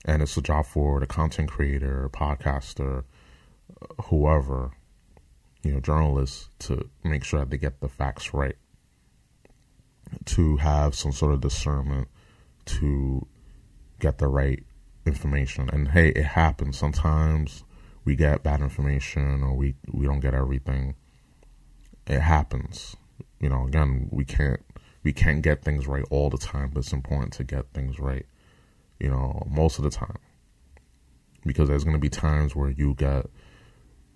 [0.06, 3.06] And it's a job for the content creator, podcaster,
[4.06, 4.72] whoever,
[5.64, 8.58] you know, journalists to make sure that they get the facts right,
[10.26, 12.08] to have some sort of discernment,
[12.66, 13.28] to
[14.02, 14.64] get the right
[15.06, 15.70] information.
[15.72, 16.78] And hey, it happens.
[16.78, 17.64] Sometimes
[18.04, 20.96] we get bad information or we, we don't get everything.
[22.08, 22.98] It happens.
[23.40, 24.60] You know, again, we can't
[25.04, 28.26] we can't get things right all the time, but it's important to get things right,
[29.00, 30.18] you know, most of the time.
[31.44, 33.26] Because there's to be times where you get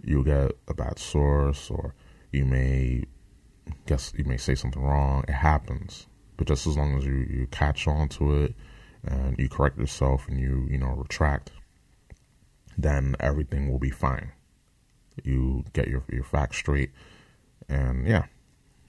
[0.04, 1.96] you'll get a bad source or
[2.32, 3.04] you may
[3.88, 5.24] guess you may say something wrong.
[5.28, 6.08] It happens.
[6.38, 8.56] But just as long as you, you catch on to it
[9.06, 11.52] and you correct yourself and you, you know, retract,
[12.78, 14.32] then everything will be fine.
[15.24, 16.92] You get your your facts straight
[17.70, 18.26] and yeah.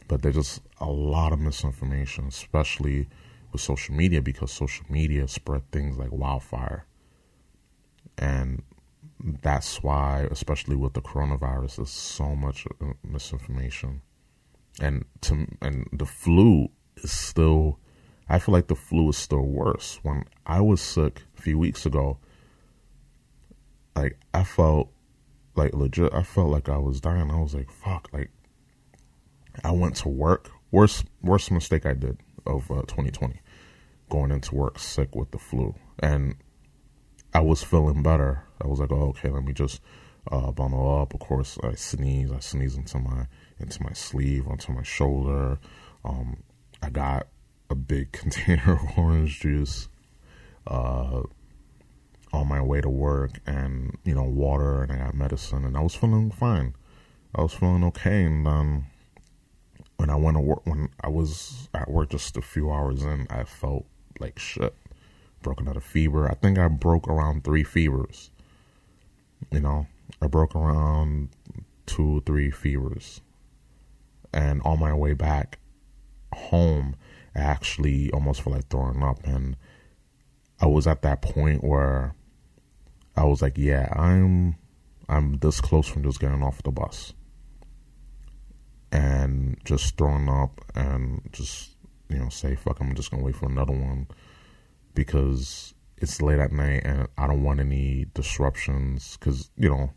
[0.08, 3.08] But there's just a lot of misinformation, especially
[3.52, 6.86] with social media because social media spread things like wildfire.
[8.16, 8.62] And
[9.42, 14.02] that's why, especially with the coronavirus, there's so much uh, misinformation,
[14.80, 17.78] and to and the flu is still.
[18.28, 20.00] I feel like the flu is still worse.
[20.02, 22.18] When I was sick a few weeks ago,
[23.94, 24.90] like I felt
[25.54, 26.12] like legit.
[26.12, 27.30] I felt like I was dying.
[27.30, 28.30] I was like, "Fuck!" Like
[29.64, 30.50] I went to work.
[30.70, 33.40] Worst worst mistake I did of uh, 2020,
[34.10, 36.36] going into work sick with the flu, and
[37.32, 38.42] I was feeling better.
[38.62, 39.80] I was like, oh, okay, let me just
[40.30, 41.14] uh, bundle up.
[41.14, 42.32] Of course, I sneeze.
[42.32, 43.26] I sneeze into my
[43.58, 45.58] into my sleeve, onto my shoulder.
[46.04, 46.42] Um,
[46.82, 47.28] I got
[47.70, 49.88] a big container of orange juice
[50.66, 51.22] uh,
[52.32, 55.80] on my way to work, and you know, water, and I got medicine, and I
[55.80, 56.74] was feeling fine.
[57.34, 58.86] I was feeling okay, and then
[59.96, 63.26] when I went to work, when I was at work just a few hours in,
[63.30, 63.86] I felt
[64.20, 64.74] like shit
[65.42, 66.28] broken out a fever.
[66.28, 68.30] I think I broke around three fevers.
[69.50, 69.86] You know,
[70.20, 71.28] I broke around
[71.86, 73.20] two, three fevers.
[74.32, 75.58] And on my way back
[76.34, 76.96] home,
[77.36, 79.18] I actually almost felt like throwing up.
[79.24, 79.56] And
[80.60, 82.14] I was at that point where
[83.16, 84.56] I was like, yeah, I'm
[85.08, 87.12] I'm this close from just getting off the bus.
[88.90, 91.76] And just throwing up and just,
[92.08, 94.08] you know, say, fuck, I'm just gonna wait for another one
[94.94, 99.92] because it's late at night and I don't want any disruptions because, you know,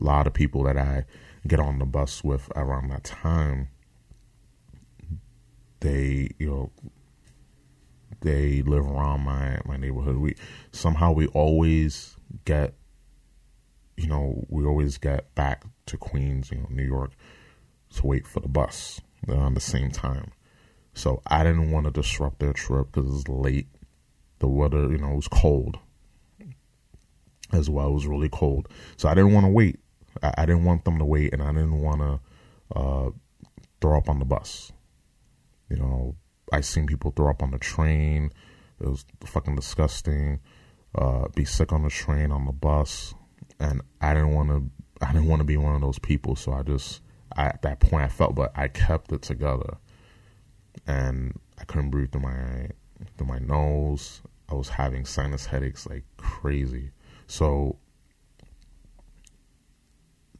[0.00, 1.04] a lot of people that I
[1.46, 3.68] get on the bus with around that time,
[5.84, 6.70] they, you know,
[8.22, 10.16] they live around my, my neighborhood.
[10.16, 10.34] We
[10.72, 12.16] somehow we always
[12.46, 12.72] get,
[13.96, 17.12] you know, we always get back to Queens, you know, New York
[17.96, 20.32] to wait for the bus around the same time.
[20.94, 23.68] So I didn't want to disrupt their trip because it's late
[24.38, 25.78] the weather, you know, it was cold
[27.52, 27.88] as well.
[27.88, 28.68] It was really cold.
[28.96, 29.80] So I didn't want to wait.
[30.22, 33.10] I, I, didn't want them to wait, and I didn't want to uh,
[33.80, 34.72] throw up on the bus.
[35.68, 36.16] You know,
[36.52, 38.30] I seen people throw up on the train.
[38.80, 40.40] It was fucking disgusting.
[40.94, 43.14] Uh, be sick on the train, on the bus,
[43.58, 44.70] and I didn't want to.
[45.04, 46.36] I didn't want to be one of those people.
[46.36, 47.00] So I just
[47.36, 49.78] I, at that point I felt, but I kept it together,
[50.86, 52.68] and I couldn't breathe through my
[53.16, 54.22] through my nose.
[54.48, 56.90] I was having sinus headaches like crazy.
[57.26, 57.78] So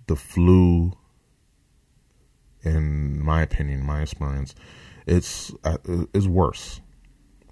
[0.06, 0.92] the flu,
[2.62, 4.54] in my opinion, my experience,
[5.06, 5.78] it's uh,
[6.12, 6.80] is worse.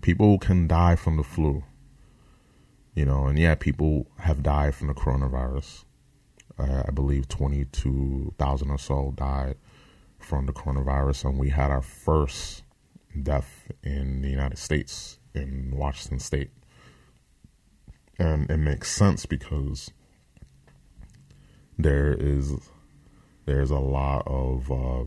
[0.00, 1.62] People can die from the flu,
[2.94, 5.84] you know, and yeah, people have died from the coronavirus.
[6.58, 9.56] Uh, I believe twenty two thousand or so died
[10.18, 12.62] from the coronavirus, and we had our first
[13.22, 16.50] death in the United States in Washington State,
[18.18, 19.90] and it makes sense because
[21.78, 22.54] there is
[23.46, 25.04] there's a lot of uh,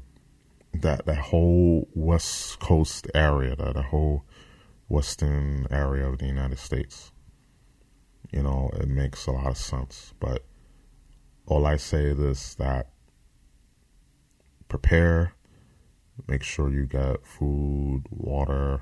[0.82, 4.26] that that whole West Coast area, that the whole
[4.88, 7.12] western area of the United States.
[8.32, 10.14] You know, it makes a lot of sense.
[10.20, 10.44] But
[11.46, 12.90] all I say is that
[14.68, 15.34] prepare,
[16.28, 18.82] make sure you get food, water,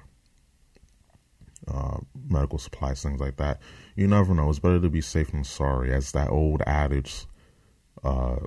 [1.68, 1.98] uh,
[2.30, 3.60] medical supplies, things like that.
[3.96, 4.50] You never know.
[4.50, 7.26] It's better to be safe than sorry, as that old adage
[8.04, 8.38] uh,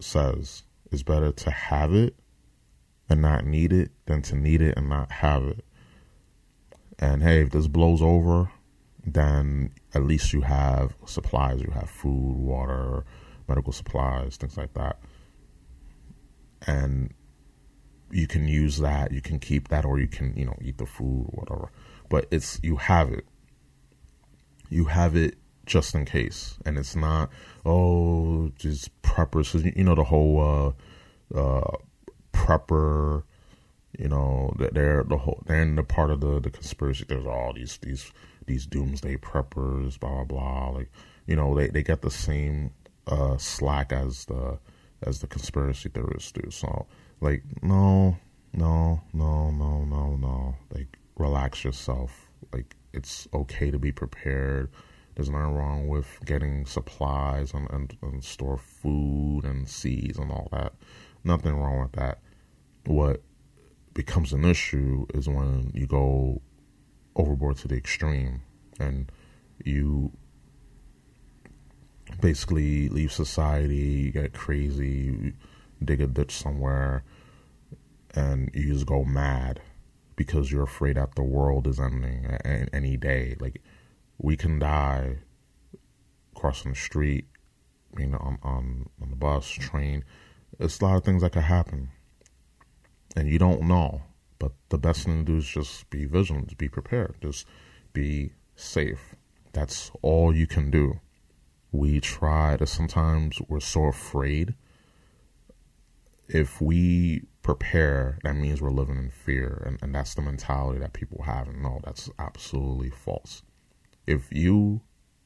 [0.00, 0.62] says.
[0.92, 2.16] It's better to have it
[3.10, 5.64] and not need it than to need it and not have it.
[6.98, 8.50] And hey, if this blows over,
[9.04, 11.60] then at least you have supplies.
[11.60, 13.04] You have food, water,
[13.48, 15.00] medical supplies, things like that.
[16.66, 17.12] And
[18.12, 20.86] you can use that, you can keep that, or you can, you know, eat the
[20.86, 21.72] food, whatever.
[22.08, 23.24] But it's, you have it.
[24.68, 25.36] You have it
[25.66, 26.58] just in case.
[26.64, 27.30] And it's not,
[27.64, 29.74] oh, just preppers.
[29.76, 30.74] You know, the whole
[31.34, 31.76] uh, uh,
[32.40, 33.22] prepper,
[33.98, 37.04] you know, that they're the whole, they're in the part of the, the conspiracy.
[37.08, 38.12] There's all these, these,
[38.46, 40.68] these doomsday preppers, blah, blah, blah.
[40.70, 40.90] Like,
[41.26, 42.72] you know, they, they get the same
[43.06, 44.58] uh, slack as the,
[45.02, 46.50] as the conspiracy theorists do.
[46.50, 46.86] So,
[47.20, 48.16] like, no,
[48.52, 50.54] no, no, no, no, no.
[50.72, 52.30] Like, relax yourself.
[52.52, 54.70] Like, it's okay to be prepared
[55.14, 60.48] there's nothing wrong with getting supplies and, and, and store food and seeds and all
[60.52, 60.72] that.
[61.24, 62.20] Nothing wrong with that.
[62.86, 63.22] What
[63.94, 66.40] becomes an issue is when you go
[67.16, 68.42] overboard to the extreme
[68.78, 69.10] and
[69.64, 70.12] you
[72.20, 75.32] basically leave society, you get crazy, you
[75.84, 77.04] dig a ditch somewhere,
[78.14, 79.60] and you just go mad
[80.16, 82.26] because you're afraid that the world is ending
[82.72, 83.36] any day.
[83.40, 83.62] Like
[84.18, 85.18] we can die
[86.34, 87.26] crossing the street,
[87.94, 90.04] being on, on, on the bus, train.
[90.58, 91.90] It's a lot of things that could happen.
[93.16, 94.02] And you don't know.
[94.38, 97.46] But the best thing to do is just be vigilant, be prepared, just
[97.92, 99.14] be safe.
[99.52, 101.00] That's all you can do.
[101.72, 104.54] We try to sometimes we're so afraid.
[106.28, 109.62] If we prepare, that means we're living in fear.
[109.66, 111.48] And, and that's the mentality that people have.
[111.48, 113.42] And no, that's absolutely false.
[114.06, 114.80] If you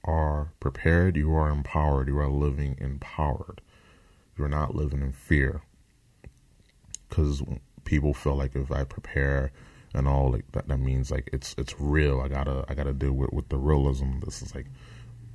[0.04, 3.60] are prepared, you are empowered, you are living empowered.
[4.36, 5.62] You're not living in fear.
[7.08, 7.42] Because
[7.84, 9.52] people feel like if I prepare
[9.94, 12.20] and all like that, that means like it's it's real.
[12.20, 14.20] I gotta I gotta deal with with the realism.
[14.24, 14.66] This is like,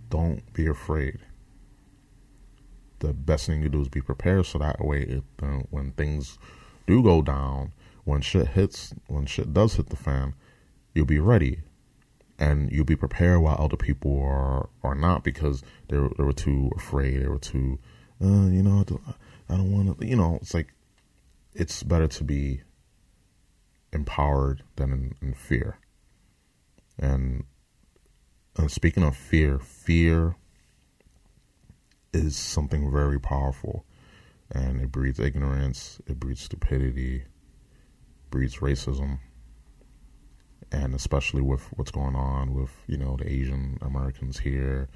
[0.10, 1.20] don't be afraid.
[3.00, 6.38] The best thing you do is be prepared, so that way, uh, when things
[6.86, 7.72] do go down,
[8.04, 10.34] when shit hits, when shit does hit the fan,
[10.94, 11.60] you'll be ready
[12.40, 16.34] and you'll be prepared while other people are are not because they were, they were
[16.34, 17.22] too afraid.
[17.22, 17.78] They were too,
[18.22, 18.86] uh, you know,
[19.50, 20.08] I don't want to.
[20.08, 20.74] You know, it's like
[21.60, 22.62] it's better to be
[23.92, 25.78] empowered than in, in fear.
[26.98, 27.44] And,
[28.58, 30.36] and speaking of fear, fear
[32.14, 33.86] is something very powerful,
[34.52, 37.26] and it breeds ignorance, it breeds stupidity,
[38.32, 39.20] breeds racism
[40.72, 44.90] and especially with what's going on with you know the Asian Americans here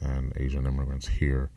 [0.00, 1.50] and Asian immigrants here,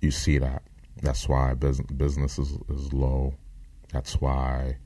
[0.00, 0.62] you see that.
[1.02, 3.34] That's why business business is, is low.
[3.92, 4.78] That's why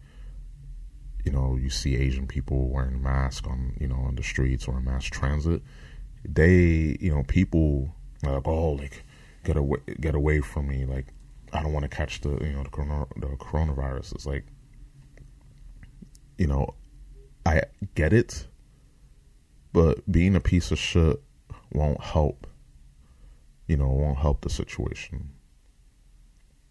[1.25, 4.79] you know you see Asian people wearing masks on you know on the streets or
[4.79, 5.63] in mass transit.
[6.25, 9.05] They you know people like oh like
[9.45, 11.07] get away get away from me like
[11.53, 14.15] I don't want to catch the you know the, corona, the coronavirus.
[14.15, 14.47] It's like
[16.39, 16.75] you know
[17.47, 17.63] I
[17.95, 18.47] get it,
[19.73, 21.23] but being a piece of shit
[21.73, 22.47] won't help.
[23.67, 25.31] You know, won't help the situation.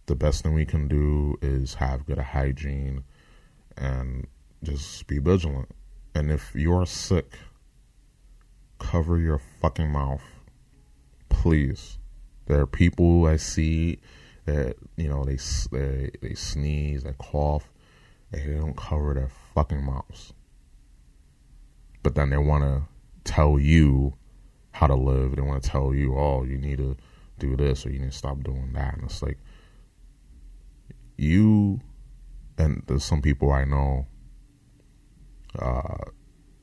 [0.10, 3.04] The best thing we can do is have good hygiene
[3.78, 4.26] and
[4.64, 5.70] just be vigilant.
[6.16, 7.38] And if you're sick,
[8.80, 10.24] cover your fucking mouth.
[11.30, 12.00] Please.
[12.48, 14.00] There are people I see
[14.46, 15.38] that, you know, they
[15.70, 17.72] they they sneeze, they cough,
[18.34, 20.34] and they don't cover their fucking mouths.
[22.02, 22.82] But then they want to
[23.32, 24.16] tell you
[24.72, 25.36] how to live.
[25.36, 26.98] They want to tell you, oh, you need to
[27.38, 28.96] do this or you need to stop doing that.
[28.96, 29.38] And it's like
[31.20, 31.82] you
[32.58, 34.08] and there's some people I know.
[35.58, 35.98] Uh,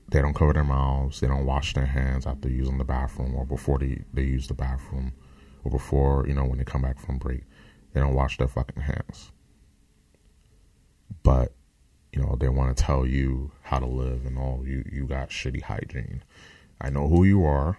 [0.09, 1.21] they don't cover their mouths.
[1.21, 4.55] They don't wash their hands after using the bathroom or before they, they use the
[4.55, 5.13] bathroom
[5.65, 7.43] or before, you know, when they come back from break.
[7.93, 9.33] They don't wash their fucking hands.
[11.23, 11.55] But,
[12.13, 14.63] you know, they want to tell you how to live and all.
[14.65, 16.23] You, you got shitty hygiene.
[16.81, 17.79] I know who you are.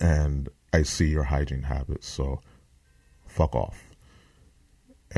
[0.00, 2.08] And I see your hygiene habits.
[2.08, 2.40] So
[3.26, 3.87] fuck off.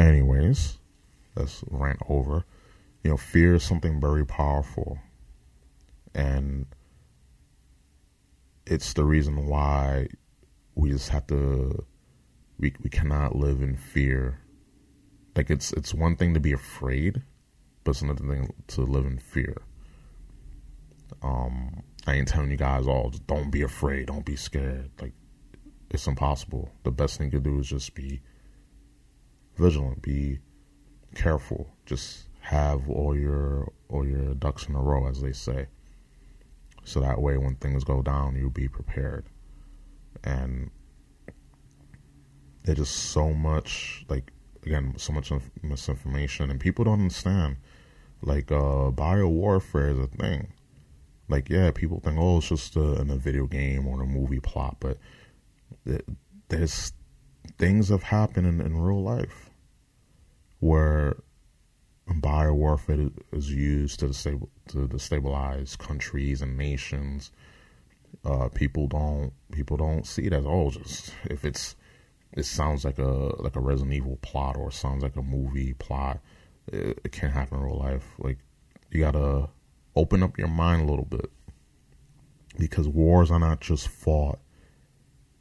[0.00, 0.78] Anyways,
[1.36, 2.44] let's rant over
[3.02, 4.98] you know, fear is something very powerful.
[6.14, 6.66] And
[8.66, 10.08] it's the reason why
[10.74, 11.84] we just have to
[12.58, 14.40] we we cannot live in fear.
[15.34, 17.22] Like it's it's one thing to be afraid,
[17.84, 19.56] but it's another thing to live in fear.
[21.22, 24.90] Um I ain't telling you guys all don't be afraid, don't be scared.
[25.00, 25.14] Like
[25.90, 26.70] it's impossible.
[26.82, 28.20] The best thing to do is just be
[29.60, 30.38] vigilant, be
[31.14, 31.68] careful.
[31.86, 35.66] Just have all your all your ducks in a row, as they say.
[36.84, 39.26] So that way, when things go down, you'll be prepared.
[40.24, 40.70] And
[42.64, 44.32] there's just so much, like
[44.64, 45.32] again, so much
[45.62, 47.56] misinformation, and people don't understand.
[48.22, 50.52] Like uh, bio warfare is a thing.
[51.28, 54.40] Like yeah, people think oh it's just a, in a video game or a movie
[54.40, 54.98] plot, but
[56.48, 56.92] there's
[57.58, 59.49] things have happened in, in real life
[60.60, 61.16] where
[62.08, 67.30] biowarfare is used to, destabil- to destabilize countries and nations.
[68.24, 71.76] Uh, people don't people don't see it as oh just if it's
[72.32, 76.20] it sounds like a like a Resident Evil plot or sounds like a movie plot.
[76.66, 78.04] It, it can't happen in real life.
[78.18, 78.38] Like
[78.90, 79.48] you gotta
[79.96, 81.30] open up your mind a little bit
[82.58, 84.38] because wars are not just fought,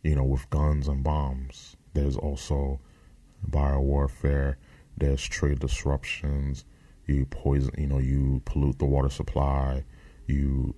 [0.03, 1.75] you know, with guns and bombs.
[1.93, 2.79] There's also
[3.49, 4.55] biowarfare
[4.99, 6.65] there's trade disruptions.
[7.07, 9.83] You poison, you know, you pollute the water supply.
[10.27, 10.75] You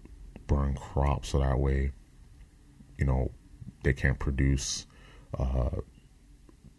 [0.48, 1.92] burn crops so that way,
[2.98, 3.32] you know,
[3.84, 4.86] they can't produce,
[5.38, 5.70] uh,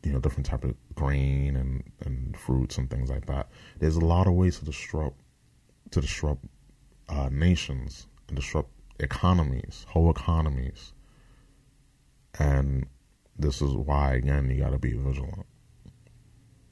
[0.03, 3.49] you know, different type of grain and, and fruits and things like that.
[3.79, 5.19] There's a lot of ways to disrupt
[5.91, 6.45] to disrupt
[7.09, 10.95] uh, nations and disrupt economies, whole economies.
[12.39, 12.87] And
[13.39, 15.47] this is why, again, you got to be vigilant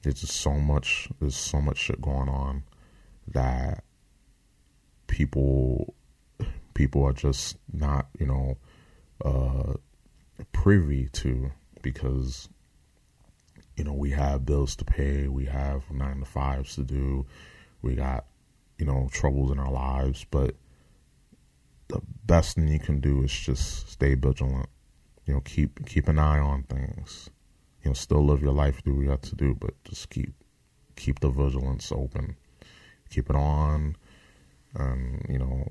[0.01, 2.63] there's just so much there's so much shit going on
[3.27, 3.83] that
[5.07, 5.93] people
[6.73, 8.57] people are just not you know
[9.23, 9.73] uh,
[10.51, 12.49] privy to because
[13.75, 17.25] you know we have bills to pay we have nine to fives to do
[17.81, 18.25] we got
[18.77, 20.55] you know troubles in our lives but
[21.91, 24.69] the best thing you can do is just stay vigilant.
[25.25, 27.29] You know keep keep an eye on things
[27.83, 30.33] you know, still live your life, do what you have to do, but just keep
[30.95, 32.35] keep the vigilance open,
[33.09, 33.95] keep it on,
[34.75, 35.67] and you know,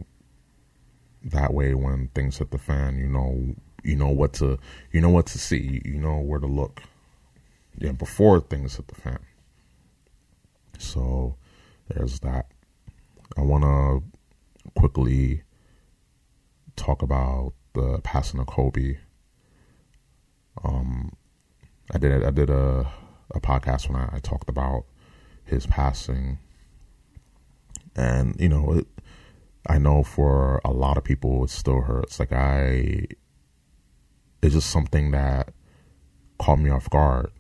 [1.23, 4.59] that way when things hit the fan, you know, you know what to
[4.93, 6.83] you know what to see, you know where to look,
[7.79, 9.21] yeah, before things hit the fan.
[10.79, 11.37] So
[11.89, 12.47] there's that.
[13.37, 14.03] I want to
[14.75, 15.43] quickly
[16.77, 18.99] talk about the passing of Kobe.
[20.65, 21.13] Um,
[21.93, 22.91] I did I did a
[23.33, 24.85] a podcast when I, I talked about
[25.45, 26.39] his passing,
[27.97, 28.87] and you know, it,
[29.67, 32.21] I know for a lot of people it still hurts.
[32.21, 33.07] Like I,
[34.43, 35.53] it's just something that
[36.39, 37.31] caught me off guard.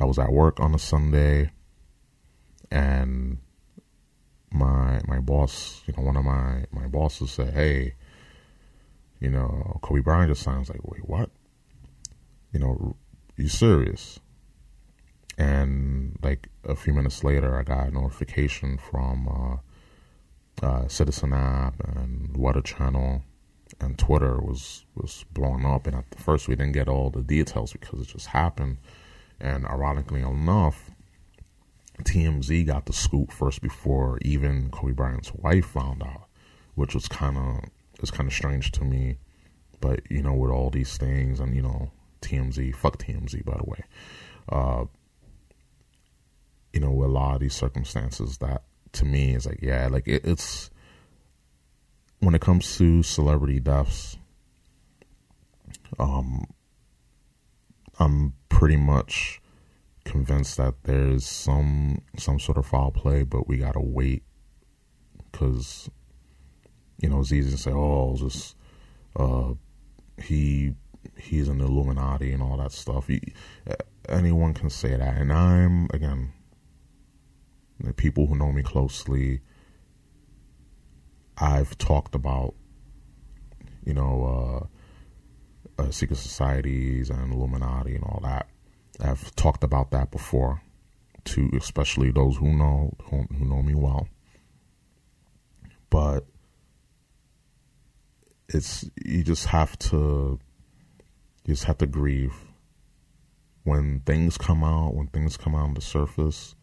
[0.00, 1.52] I was at work on a Sunday,
[2.70, 3.38] and
[4.50, 7.94] my my boss, you know, one of my my bosses said, "Hey,
[9.20, 11.30] you know, Kobe Bryant just sounds like wait what?"
[12.52, 12.96] You know,
[13.36, 14.20] you serious?
[15.38, 19.62] And like a few minutes later, I got a notification from
[20.62, 23.22] uh, uh, Citizen app and Weather Channel,
[23.80, 25.86] and Twitter was was blowing up.
[25.86, 28.78] And at the first, we didn't get all the details because it just happened.
[29.40, 30.90] And ironically enough,
[32.00, 36.26] TMZ got the scoop first before even Kobe Bryant's wife found out,
[36.74, 37.64] which was kind of
[38.00, 39.16] it's kind of strange to me.
[39.80, 41.90] But you know, with all these things, and you know,
[42.22, 42.74] TMZ.
[42.74, 43.84] Fuck TMZ, by the way.
[44.48, 44.84] Uh,
[46.72, 48.62] you know, a lot of these circumstances that
[48.92, 50.70] to me is like, yeah, like it, it's
[52.20, 54.16] when it comes to celebrity deaths,
[55.98, 56.44] um,
[57.98, 59.40] I'm pretty much
[60.04, 64.22] convinced that there's some some sort of foul play, but we gotta wait
[65.30, 65.90] because
[67.00, 68.56] you know it's easy to say, oh, just
[69.16, 69.54] uh,
[70.22, 70.74] he
[71.16, 73.08] he's an Illuminati and all that stuff.
[74.08, 76.32] Anyone can say that, and I'm again
[77.80, 79.40] the people who know me closely.
[81.38, 82.54] I've talked about,
[83.84, 84.68] you know,
[85.78, 88.48] uh, uh, secret societies and Illuminati and all that.
[89.00, 90.62] I've talked about that before,
[91.24, 94.08] to especially those who know who, who know me well.
[95.90, 96.26] But
[98.48, 100.38] it's you just have to
[101.44, 102.34] you just have to grieve.
[103.64, 106.56] When things come out when things come out on the surface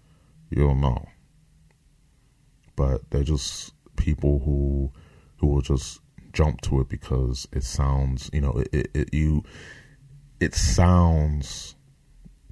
[0.49, 1.07] you'll know.
[2.75, 4.91] But they're just people who
[5.37, 6.01] who will just
[6.33, 9.43] jump to it because it sounds you know it, it, it you
[10.39, 11.75] it sounds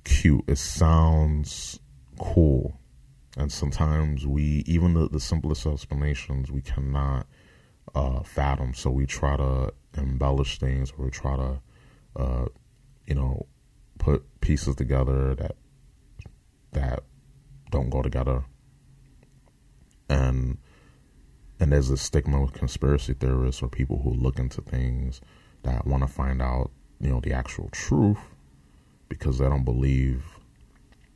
[0.04, 0.44] cute.
[0.48, 1.80] It sounds
[2.20, 2.80] cool.
[3.38, 7.28] And sometimes we even the, the simplest explanations we cannot
[7.94, 8.74] uh, fathom.
[8.74, 11.62] So we try to embellish things, or we try to,
[12.18, 12.46] uh,
[13.06, 13.46] you know,
[14.00, 15.56] put pieces together that
[16.72, 17.04] that
[17.72, 18.44] don't go together.
[20.10, 20.58] And
[21.60, 25.22] and there's a stigma with conspiracy theorists or people who look into things
[25.64, 28.20] that want to find out, you know, the actual truth
[29.10, 30.24] because they don't believe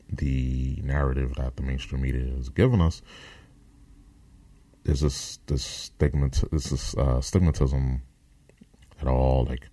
[0.10, 3.02] the narrative that the mainstream media has given us
[4.84, 8.02] there's this this stigmat this is uh, stigmatism
[9.00, 9.46] at all.
[9.46, 9.70] Like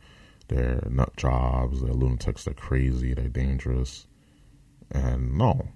[0.48, 4.06] they're nut jobs, they're lunatics, they're crazy, they're dangerous,
[4.90, 5.68] and no,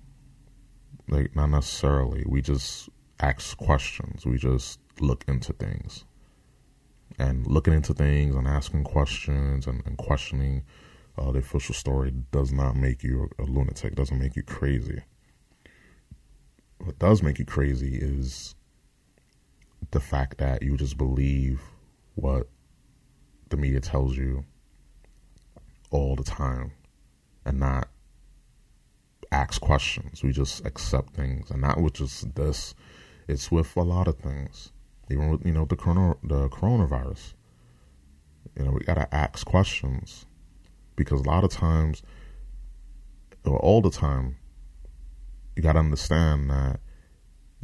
[1.09, 2.25] like not necessarily.
[2.27, 2.89] We just
[3.20, 4.27] ask questions.
[4.27, 6.05] We just look into things,
[7.18, 10.64] and looking into things and asking questions and, and questioning
[11.18, 13.95] uh, the official story does not make you a, a lunatic.
[13.95, 15.03] Doesn't make you crazy.
[16.79, 18.55] What does make you crazy is
[19.91, 21.61] the fact that you just believe
[22.14, 22.49] what
[23.51, 24.45] the media tells you
[25.93, 26.72] all the time
[27.45, 27.88] and not
[29.30, 30.22] ask questions.
[30.22, 32.74] We just accept things, and not with just this.
[33.28, 34.72] It's with a lot of things,
[35.11, 37.34] even with you know the corona, the coronavirus.
[38.57, 40.26] You know, we gotta ask questions
[40.97, 42.03] because a lot of times,
[43.45, 44.36] or all the time,
[45.57, 46.80] you gotta understand that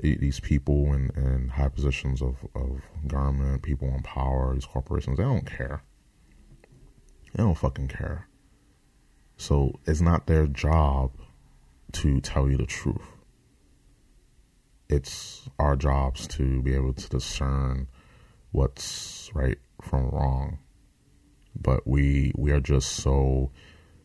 [0.01, 5.25] these people in, in high positions of, of government, people in power, these corporations, they
[5.25, 5.83] don't care.
[7.35, 8.29] They don't fucking care.
[9.37, 11.13] So it's not their job
[11.93, 13.07] to tell you the truth.
[14.89, 17.89] It's our jobs to be able to discern
[18.53, 20.59] what's right from wrong.
[21.61, 23.51] But we we are just so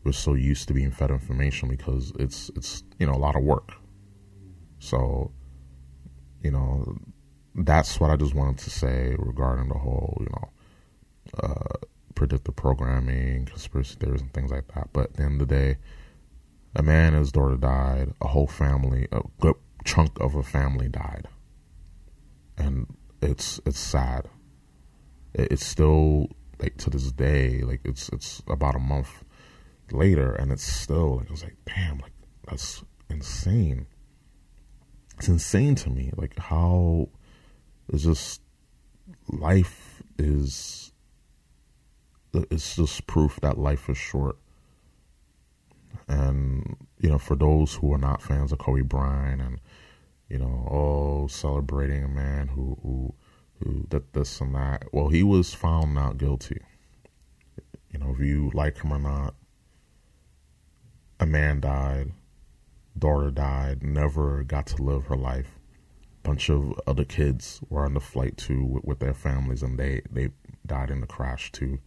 [0.03, 3.43] we're so used to being fed information because it's it's you know a lot of
[3.43, 3.71] work.
[4.79, 5.31] So
[6.43, 6.97] you know,
[7.55, 10.49] that's what I just wanted to say regarding the whole, you know,
[11.41, 11.85] uh,
[12.15, 14.89] predictive programming, conspiracy theories, and things like that.
[14.93, 15.77] But at the end of the day,
[16.75, 18.13] a man and his daughter died.
[18.21, 19.55] A whole family, a good
[19.85, 21.27] chunk of a family died,
[22.57, 22.87] and
[23.21, 24.27] it's it's sad.
[25.33, 29.23] It's still like to this day, like it's it's about a month
[29.91, 32.13] later, and it's still like I was like, damn, like
[32.47, 33.85] that's insane
[35.17, 37.07] it's insane to me like how
[37.89, 38.41] it's just
[39.29, 40.82] life is
[42.33, 44.37] it's just proof that life is short
[46.07, 49.59] and you know for those who are not fans of kobe bryant and
[50.29, 53.13] you know oh celebrating a man who who
[53.59, 56.59] who did this and that well he was found not guilty
[57.91, 59.35] you know if you like him or not
[61.19, 62.11] a man died
[62.97, 65.59] daughter died, never got to live her life.
[66.21, 70.01] Bunch of other kids were on the flight too with, with their families, and they
[70.09, 70.29] they
[70.65, 71.79] died in the crash too.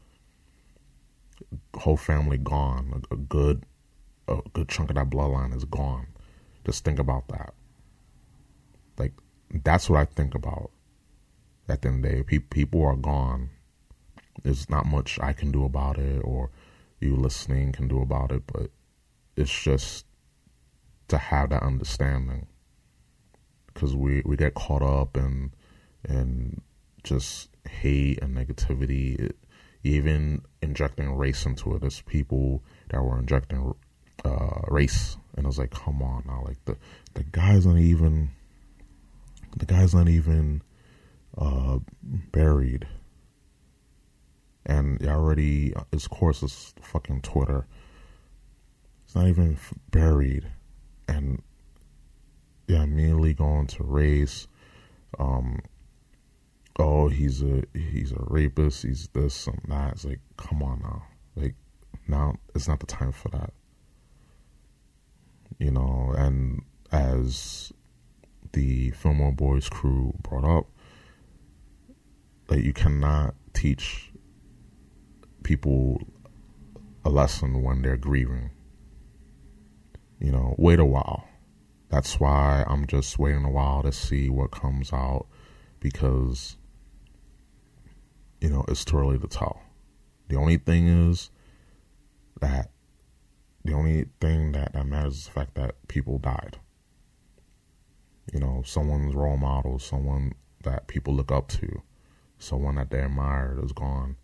[1.76, 3.03] Whole family gone.
[3.11, 3.64] A, a good
[4.28, 6.09] a good chunk of that bloodline is gone.
[6.64, 7.55] Just think about that.
[8.99, 9.12] Like
[9.64, 10.70] that's what I think about.
[11.68, 13.51] At the end of the day, pe- people are gone.
[14.43, 16.51] There's not much I can do about it, or
[17.01, 18.43] you listening can do about it.
[18.47, 18.70] But
[19.37, 20.07] it's just
[21.09, 22.47] to have that understanding
[23.76, 25.53] because we we get caught up in
[26.09, 26.61] in
[27.05, 29.37] just hate and negativity it,
[29.95, 31.80] even injecting race into it.
[31.80, 33.74] There's people that were injecting
[34.24, 36.76] uh, race and I was like come on now like the
[37.14, 38.30] the guy's not even
[39.57, 40.62] the guy's not even
[41.37, 41.78] uh,
[42.32, 42.87] buried.
[44.64, 47.66] And already his course is fucking Twitter.
[49.05, 49.57] It's not even
[49.91, 50.45] buried,
[51.07, 51.41] and
[52.66, 54.49] yeah, immediately going to race.
[55.18, 55.61] Um,
[56.79, 58.83] oh, he's a he's a rapist.
[58.83, 59.93] He's this and that.
[59.93, 61.03] It's like, come on now,
[61.35, 61.55] like
[62.09, 63.53] now it's not the time for that.
[65.59, 66.62] You know, and
[66.93, 67.72] as
[68.53, 70.66] the Fillmore Boys crew brought up,
[72.49, 74.12] like you cannot teach
[75.43, 76.01] people
[77.05, 78.51] a lesson when they're grieving.
[80.18, 81.29] You know, wait a while.
[81.89, 85.27] That's why I'm just waiting a while to see what comes out
[85.79, 86.57] because,
[88.41, 89.62] you know, it's too early to tell.
[90.28, 91.30] The only thing is
[92.41, 92.70] that
[93.64, 96.59] the only thing that, that matters is the fact that people died.
[98.32, 100.32] You know, someone's role model, someone
[100.62, 101.82] that people look up to,
[102.39, 104.16] someone that they admired is gone.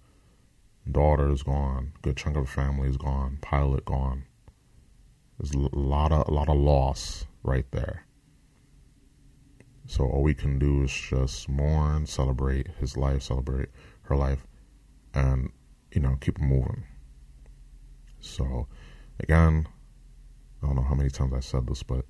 [0.90, 1.92] Daughter is gone.
[2.02, 3.38] Good chunk of the family is gone.
[3.40, 4.24] Pilot gone.
[5.38, 8.06] There's a lot of a lot of loss right there.
[9.86, 13.68] So all we can do is just mourn, celebrate his life, celebrate
[14.02, 14.46] her life,
[15.14, 15.50] and
[15.92, 16.84] you know keep moving.
[18.20, 18.66] So
[19.20, 19.66] again,
[20.62, 22.04] I don't know how many times I said this, but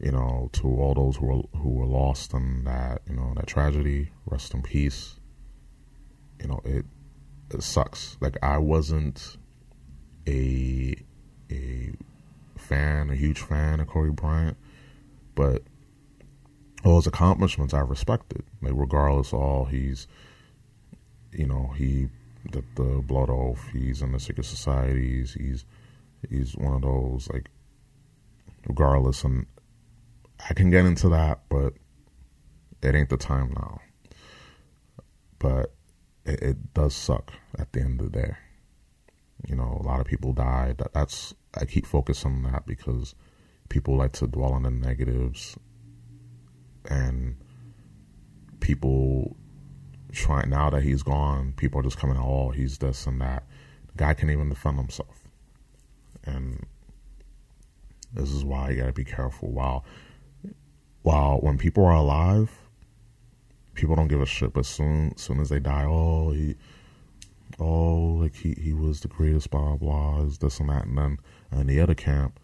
[0.00, 3.46] you know, to all those who were who were lost in that you know that
[3.46, 5.18] tragedy, rest in peace.
[6.40, 6.84] You know, it
[7.50, 8.16] it sucks.
[8.20, 9.38] Like I wasn't
[10.26, 10.94] a
[11.50, 11.92] a
[12.58, 14.58] fan, a huge fan of Kobe Bryant,
[15.34, 15.62] but
[16.84, 18.44] all his accomplishments I respected.
[18.60, 20.06] Like regardless all he's
[21.32, 22.08] you know, he
[22.50, 25.64] did the blood oath, he's in the secret societies, he's
[26.28, 27.48] he's one of those like
[28.66, 29.46] regardless and
[30.48, 31.74] I can get into that, but
[32.82, 33.80] it ain't the time now.
[35.38, 35.74] But
[36.24, 38.34] it, it does suck at the end of the day.
[39.46, 40.78] You know, a lot of people died.
[40.78, 43.14] That, that's I keep focusing on that because
[43.68, 45.56] people like to dwell on the negatives,
[46.88, 47.36] and
[48.60, 49.36] people
[50.16, 51.52] try now that he's gone.
[51.56, 53.44] People are just coming, oh, he's this and that.
[53.88, 55.28] The guy can't even defend himself,
[56.24, 56.66] and
[58.12, 59.50] this is why you got to be careful.
[59.50, 59.84] While
[61.02, 62.50] while when people are alive,
[63.74, 64.52] people don't give a shit.
[64.52, 66.56] But soon, soon as they die, oh, he,
[67.60, 70.86] oh, like he, he was the greatest, blah, blah, is this and that.
[70.86, 71.18] And then
[71.52, 72.40] in the other camp,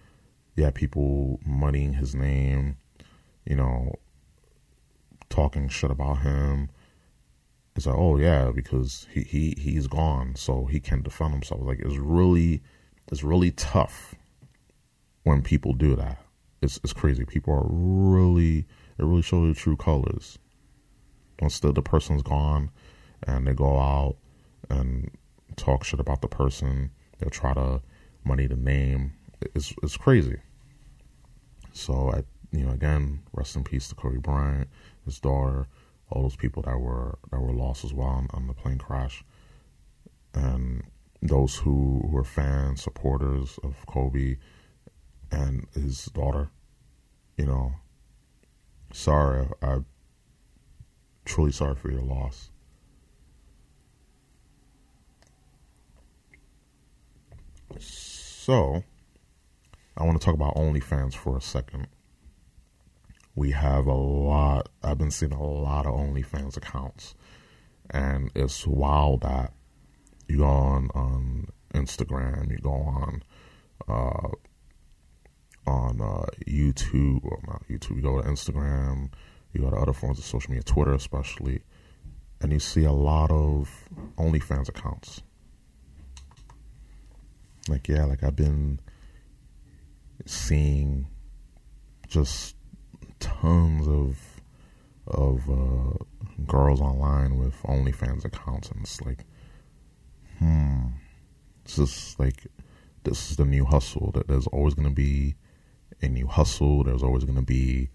[0.54, 2.76] yeah, people muddying his name,
[3.44, 3.94] you know,
[5.28, 6.70] talking shit about him.
[7.74, 11.62] It's like, oh yeah, because he, he he's gone, so he can't defend himself.
[11.62, 12.62] Like it's really
[13.10, 14.14] it's really tough
[15.22, 16.22] when people do that
[16.62, 17.24] it's it's crazy.
[17.24, 18.58] People are really
[18.98, 20.38] it really shows their true colors.
[21.40, 22.70] Once the, the person's gone
[23.24, 24.16] and they go out
[24.70, 25.10] and
[25.56, 27.82] talk shit about the person, they'll try to
[28.24, 29.12] money the name.
[29.54, 30.36] It's it's crazy.
[31.72, 32.22] So I
[32.56, 34.68] you know again, rest in peace to Kobe Bryant,
[35.04, 35.66] his daughter,
[36.12, 39.24] all those people that were that were lost as well on, on the plane crash,
[40.34, 40.84] and
[41.20, 44.36] those who were fans, supporters of Kobe
[45.30, 46.50] and his daughter.
[47.36, 47.72] You know,
[48.92, 49.86] sorry, I, am
[51.24, 52.50] truly sorry for your loss.
[57.78, 58.84] So,
[59.96, 61.86] I want to talk about OnlyFans for a second.
[63.34, 67.14] We have a lot, I've been seeing a lot of OnlyFans accounts,
[67.90, 69.52] and it's wild that
[70.28, 73.22] you go on, on Instagram, you go on
[73.88, 74.28] uh,
[75.66, 79.10] on uh, YouTube, not YouTube, you go to Instagram,
[79.52, 81.62] you go to other forms of social media, Twitter especially,
[82.40, 83.70] and you see a lot of
[84.18, 85.22] OnlyFans accounts.
[87.68, 88.80] Like, yeah, like I've been
[90.26, 91.06] seeing
[92.08, 92.56] just
[93.22, 94.18] tons of
[95.06, 96.04] of uh,
[96.46, 99.24] girls online with OnlyFans accounts, and it's like,
[100.38, 100.88] hmm,
[101.64, 102.46] it's just like
[103.04, 104.10] this is the new hustle.
[104.12, 105.36] That there's always going to be
[106.02, 107.88] and you hustle, there's always going to be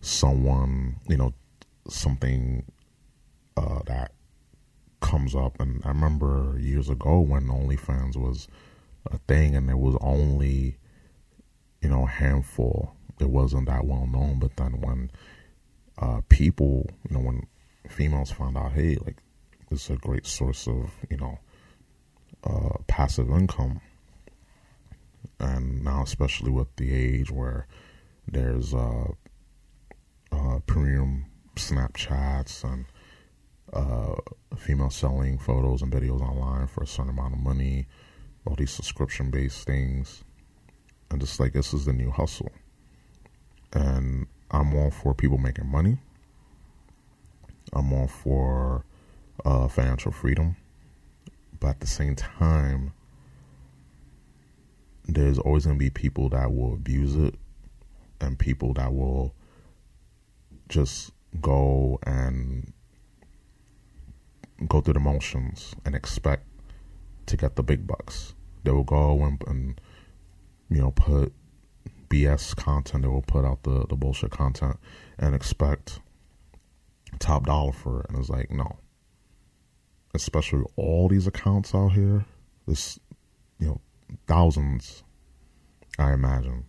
[0.00, 1.34] someone, you know,
[1.88, 2.64] something
[3.56, 4.12] uh, that
[5.00, 5.60] comes up.
[5.60, 8.48] And I remember years ago when OnlyFans was
[9.10, 10.78] a thing and there was only,
[11.82, 12.94] you know, a handful.
[13.20, 14.38] It wasn't that well known.
[14.38, 15.10] But then when
[15.98, 17.46] uh, people, you know, when
[17.88, 19.18] females found out, hey, like,
[19.68, 21.38] this is a great source of, you know,
[22.44, 23.80] uh, passive income
[25.38, 27.66] and now especially with the age where
[28.28, 29.08] there's uh,
[30.32, 32.84] uh, premium Snapchats and
[33.72, 34.14] uh,
[34.56, 37.86] female selling photos and videos online for a certain amount of money,
[38.46, 40.24] all these subscription based things.
[41.10, 42.50] and just like this is the new hustle.
[43.72, 45.98] And I'm all for people making money.
[47.72, 48.84] I'm all for
[49.44, 50.56] uh, financial freedom,
[51.60, 52.92] but at the same time,
[55.06, 57.34] there's always going to be people that will abuse it
[58.20, 59.34] and people that will
[60.68, 62.72] just go and
[64.66, 66.44] go through the motions and expect
[67.26, 68.34] to get the big bucks.
[68.64, 69.80] They will go and, and
[70.68, 71.32] you know put
[72.10, 73.02] BS content.
[73.02, 74.78] They will put out the the bullshit content
[75.18, 76.00] and expect
[77.18, 78.06] top dollar for it.
[78.10, 78.78] And it's like no.
[80.12, 82.24] Especially all these accounts out here,
[82.66, 82.98] this
[83.58, 83.80] you know
[84.26, 85.04] thousands,
[85.98, 86.64] I imagine.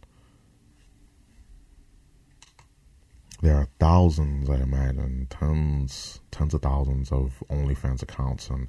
[3.42, 8.68] There are thousands, I imagine, tons, tens of thousands of OnlyFans accounts and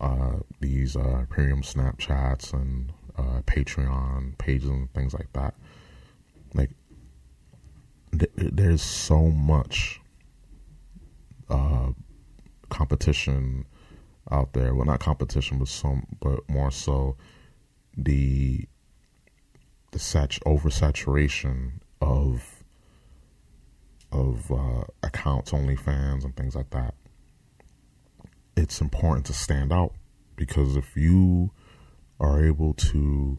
[0.00, 5.54] uh, these uh, premium Snapchats and uh, Patreon pages and things like that.
[6.56, 6.70] Like,
[8.18, 10.00] th- there's so much
[11.48, 11.92] uh,
[12.70, 13.66] competition
[14.30, 14.74] out there.
[14.74, 17.16] Well, not competition, but some, but more so
[17.96, 18.66] the
[19.92, 22.64] the sat- oversaturation of
[24.12, 26.94] of uh, accounts, OnlyFans, and things like that.
[28.56, 29.92] It's important to stand out
[30.36, 31.50] because if you
[32.18, 33.38] are able to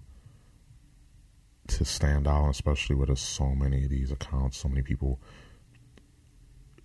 [1.67, 5.19] to stand out, especially with so many of these accounts, so many people,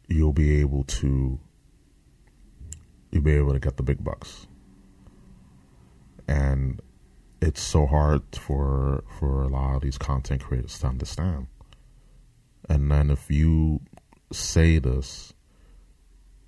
[0.08, 1.38] you'll be able to
[3.10, 4.46] you'll be able to get the big bucks.
[6.26, 6.80] And
[7.40, 11.46] it's so hard for for a lot of these content creators to understand.
[12.68, 13.80] And then if you
[14.32, 15.34] say this,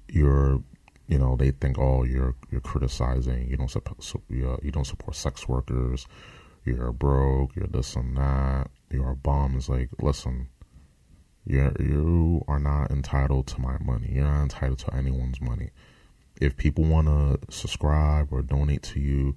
[0.08, 0.62] you're
[1.06, 3.98] you know they think oh you're you're criticizing you don't support
[4.30, 6.06] you don't support sex workers
[6.64, 10.48] you're broke you're this and that you're a bum it's like listen
[11.46, 14.12] you you are not entitled to my money.
[14.12, 15.72] You're not entitled to anyone's money.
[16.40, 19.36] If people want to subscribe or donate to you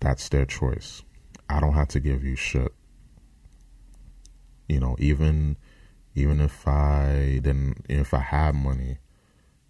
[0.00, 1.02] that's their choice.
[1.48, 2.72] I don't have to give you shit.
[4.66, 5.58] You know even
[6.14, 8.98] even if i didn't if i had money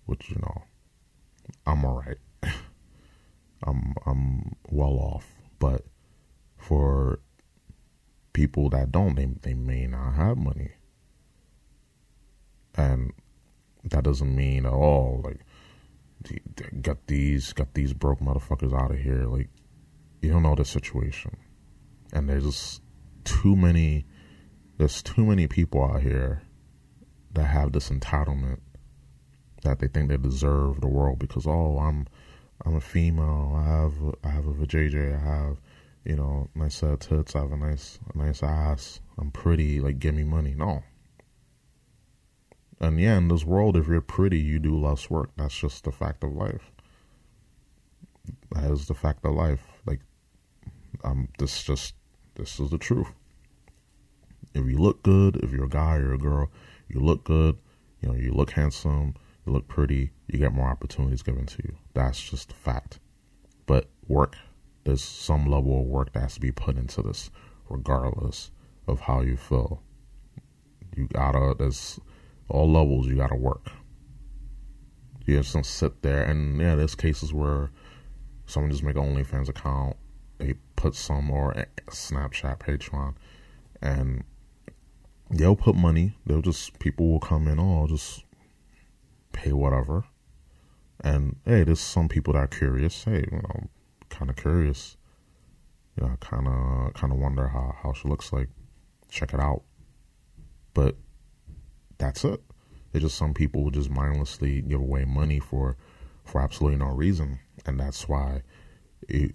[0.04, 0.62] which you know
[1.66, 2.18] I'm all right.
[3.62, 5.26] I'm I'm well off,
[5.58, 5.84] but
[6.64, 7.20] for
[8.32, 10.72] people that don't, they they may not have money,
[12.74, 13.12] and
[13.84, 15.40] that doesn't mean at all like
[16.80, 19.26] get these got these broke motherfuckers out of here.
[19.26, 19.50] Like
[20.22, 21.36] you don't know the situation,
[22.12, 22.80] and there's
[23.24, 24.06] too many.
[24.78, 26.42] There's too many people out here
[27.34, 28.58] that have this entitlement
[29.62, 32.06] that they think they deserve the world because oh I'm
[32.64, 33.94] I'm a female I have
[34.24, 35.60] I have a vajayjay I have
[36.04, 39.00] you know nice uh, tits I have a nice a nice ass.
[39.18, 40.54] I'm pretty like give me money.
[40.56, 40.82] No.
[42.80, 45.30] And yeah in this world if you're pretty you do less work.
[45.36, 46.70] That's just the fact of life.
[48.52, 49.64] That is the fact of life.
[49.86, 50.00] Like
[51.02, 51.94] um this just
[52.34, 53.12] this is the truth.
[54.54, 56.50] If you look good if you're a guy or a girl
[56.88, 57.56] you look good
[58.00, 59.14] you know you look handsome
[59.46, 61.76] you look pretty, you get more opportunities given to you.
[61.92, 62.98] That's just a fact.
[63.66, 64.36] But work,
[64.84, 67.30] there's some level of work that has to be put into this,
[67.68, 68.50] regardless
[68.86, 69.82] of how you feel.
[70.96, 71.98] You gotta, there's
[72.48, 73.70] all levels, you gotta work.
[75.26, 77.70] You just don't sit there, and yeah, there's cases where
[78.46, 79.96] someone just make an OnlyFans account,
[80.38, 81.54] they put some or
[81.88, 83.14] Snapchat, Patreon,
[83.80, 84.24] and
[85.30, 86.14] they'll put money.
[86.26, 87.58] They'll just people will come in.
[87.58, 88.24] Oh, just
[89.32, 90.04] pay whatever.
[91.02, 93.04] And hey, there's some people that are curious.
[93.04, 93.68] Hey, you know,
[94.14, 94.96] kind of curious.
[95.96, 98.48] You know, kind of kind of wonder how how she looks like.
[99.10, 99.62] Check it out.
[100.72, 100.96] But
[101.98, 102.42] that's it.
[102.92, 105.76] It's just some people will just mindlessly give away money for
[106.24, 108.42] for absolutely no reason, and that's why
[109.08, 109.32] it,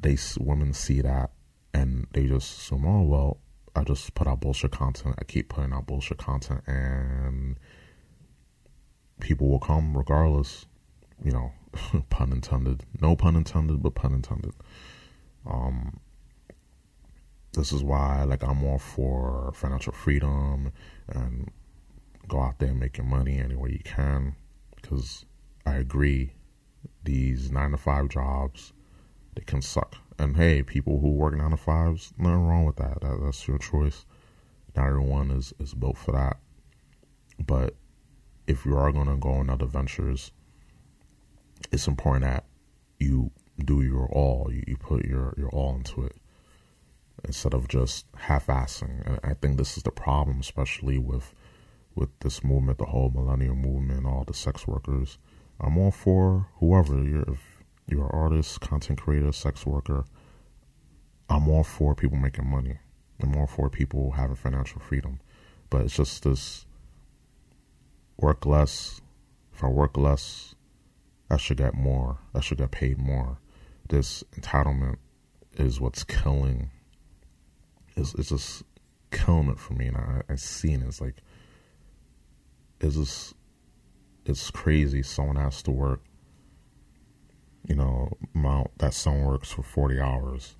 [0.00, 1.30] they women see that
[1.76, 3.38] and they just assume, oh well,
[3.74, 5.14] I just put out bullshit content.
[5.18, 7.58] I keep putting out bullshit content, and
[9.20, 10.66] people will come regardless.
[11.22, 11.52] You know,
[12.10, 12.84] pun intended.
[13.00, 14.52] No pun intended, but pun intended.
[15.48, 16.00] Um,
[17.52, 20.72] this is why, like, I'm all for financial freedom
[21.08, 21.50] and
[22.28, 24.34] go out there and make your money any way you can.
[24.74, 25.24] Because
[25.64, 26.34] I agree,
[27.04, 28.72] these nine to five jobs,
[29.34, 29.96] they can suck.
[30.18, 33.00] And hey, people who work nine to fives, nothing wrong with that.
[33.00, 34.04] that that's your choice.
[34.74, 36.38] Not everyone is, is built for that.
[37.44, 37.74] But
[38.46, 40.32] if you are going to go on other ventures,
[41.72, 42.44] it's important that
[42.98, 43.30] you
[43.64, 44.50] do your all.
[44.52, 46.16] You, you put your, your all into it.
[47.24, 49.06] instead of just half-assing.
[49.06, 51.34] And I think this is the problem, especially with
[51.94, 55.18] with this movement, the whole millennial movement, all the sex workers.
[55.60, 57.22] I'm all for whoever you're.
[57.22, 57.40] If
[57.88, 60.04] you're an artist, content creator, sex worker,
[61.30, 62.78] I'm all for people making money.
[63.22, 65.20] I'm all for people having financial freedom.
[65.70, 66.66] But it's just this
[68.18, 69.00] work less.
[69.54, 70.55] If I work less,
[71.28, 72.18] I should get more.
[72.34, 73.38] I should get paid more.
[73.88, 74.96] This entitlement
[75.54, 76.70] is what's killing.
[77.96, 78.62] Is it's just
[79.10, 80.88] killing it for me, and I, I seen it.
[80.88, 81.16] It's like
[82.80, 83.34] it's just
[84.24, 85.02] it's crazy.
[85.02, 86.02] Someone has to work.
[87.68, 90.54] You know, amount that someone works for forty hours,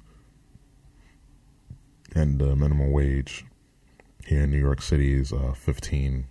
[2.15, 3.45] and the minimum wage
[4.25, 6.27] here in New York City is uh, fifteen.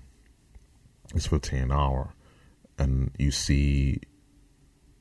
[1.13, 2.13] It's fifteen an hour,
[2.77, 4.01] and you see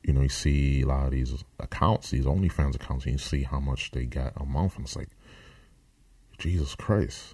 [0.05, 3.41] you know, you see a lot of these accounts, these OnlyFans accounts, and you see
[3.41, 5.09] how much they get a month, and it's like,
[6.37, 7.33] Jesus Christ.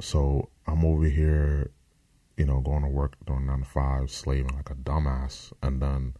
[0.00, 1.70] So I'm over here,
[2.36, 6.14] you know, going to work doing nine to five, slaving like a dumbass, and then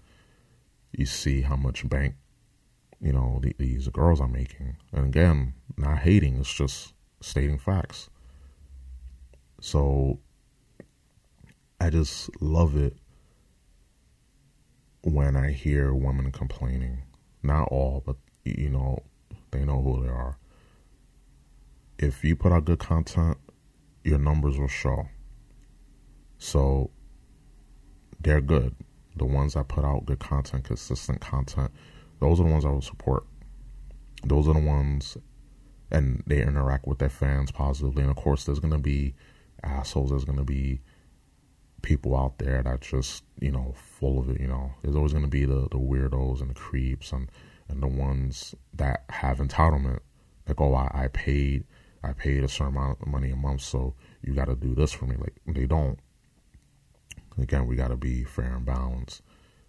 [0.91, 2.17] you see how much bank,
[3.01, 4.77] you know, the, these girls are making.
[4.93, 8.11] And again, not hating, it's just stating facts.
[9.61, 10.19] So
[11.81, 12.97] I just love it
[15.03, 17.03] when I hear women complaining.
[17.43, 19.03] Not all, but you know,
[19.51, 20.39] they know who they are.
[21.99, 23.37] If you put out good content,
[24.05, 25.09] your numbers will show.
[26.39, 26.91] So
[28.21, 28.75] they're good.
[29.17, 31.71] The ones that put out good content, consistent content,
[32.21, 33.25] those are the ones I will support.
[34.25, 35.17] Those are the ones,
[35.91, 38.03] and they interact with their fans positively.
[38.03, 39.15] And of course, there's going to be
[39.63, 40.11] assholes.
[40.11, 40.81] There's going to be
[41.83, 44.41] people out there that just you know full of it.
[44.41, 47.31] You know, there's always going to be the the weirdos and the creeps and
[47.69, 50.01] and the ones that have entitlement.
[50.47, 51.65] Like, oh, I, I paid
[52.03, 54.93] I paid a certain amount of money a month, so you got to do this
[54.93, 55.17] for me.
[55.17, 55.99] Like they don't.
[57.39, 59.23] Again, we got to be fair and balanced,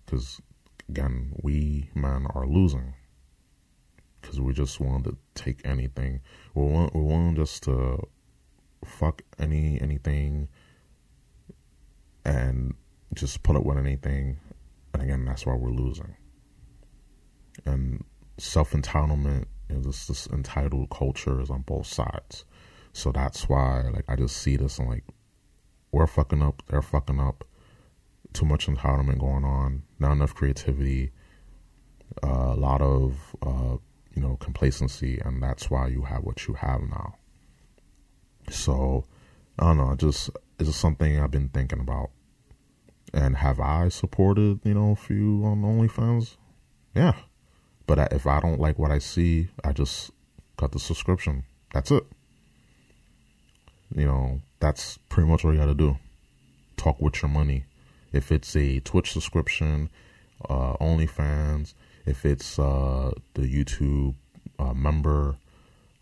[0.06, 0.42] because
[0.90, 2.94] again, we men are losing
[4.24, 6.22] because we just want to take anything.
[6.56, 8.08] We want we want just to
[8.84, 10.48] fuck any anything
[12.26, 12.74] and
[13.14, 14.38] just put up with anything.
[14.94, 16.16] And again, that's why we're losing.
[17.66, 18.04] And
[18.38, 22.46] self entitlement and this, this entitled culture is on both sides.
[22.94, 25.04] So that's why, like, I just see this and like,
[25.92, 27.44] we're fucking up, they're fucking up.
[28.34, 31.12] Too much entitlement going on, not enough creativity,
[32.24, 33.78] uh, a lot of, uh,
[34.16, 37.16] you know, complacency, and that's why you have what you have now.
[38.50, 39.06] So,
[39.60, 42.12] I don't know, just just something I've been thinking about.
[43.14, 46.38] And have I supported, you know, a few on OnlyFans?
[46.96, 47.14] Yeah.
[47.86, 50.12] But if I don't like what I see, I just
[50.58, 51.44] cut the subscription.
[51.74, 52.04] That's it.
[53.96, 55.98] You know, that's pretty much what you got to do.
[56.78, 57.66] Talk with your money.
[58.12, 59.90] If it's a Twitch subscription,
[60.50, 61.74] uh, OnlyFans,
[62.06, 64.16] if it's uh, the YouTube
[64.58, 65.36] uh, member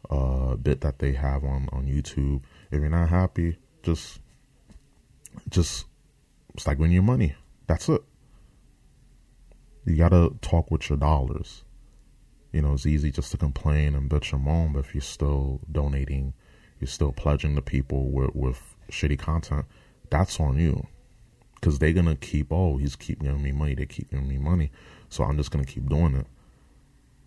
[0.10, 2.42] uh, bit that they have on, on YouTube,
[2.72, 4.21] if you're not happy, just
[5.50, 5.86] just
[6.54, 7.36] it's like winning your money.
[7.68, 8.02] That's it.
[9.86, 11.64] You gotta talk with your dollars.
[12.52, 15.62] You know, it's easy just to complain and bitch and moan, but if you're still
[15.72, 16.34] donating,
[16.80, 19.66] you're still pledging to people with, with shitty content,
[20.10, 20.86] that's on you.
[21.56, 24.72] Because they're gonna keep, oh, he's keep giving me money, they keep giving me money.
[25.10, 26.28] So I'm just gonna keep doing it.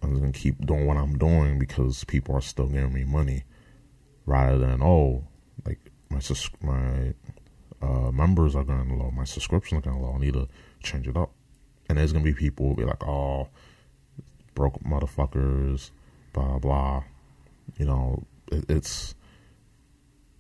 [0.03, 3.45] I'm just gonna keep doing what I'm doing because people are still giving me money.
[4.27, 5.25] Rather than, oh,
[5.65, 5.79] like
[6.11, 6.21] my
[6.61, 7.15] my
[7.85, 10.15] uh, members are going low, my subscriptions are going low.
[10.15, 10.49] I need to
[10.83, 11.33] change it up.
[11.89, 13.49] And there's gonna be people who be like, oh,
[14.55, 15.91] broke motherfuckers,
[16.33, 17.05] blah blah.
[17.79, 19.15] You know, it, it's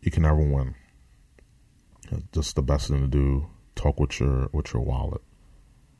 [0.00, 0.74] you can never win.
[2.32, 5.20] Just the best thing to do: talk with your with your wallet,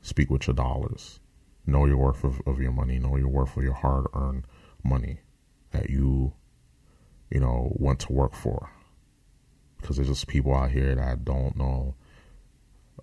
[0.01, 1.21] speak with your dollars,
[1.67, 4.45] know your worth of, of your money, know your worth of your hard earned
[4.83, 5.21] money
[5.73, 6.33] that you,
[7.31, 8.71] you know, went to work for
[9.85, 11.95] because there's just people out here that don't know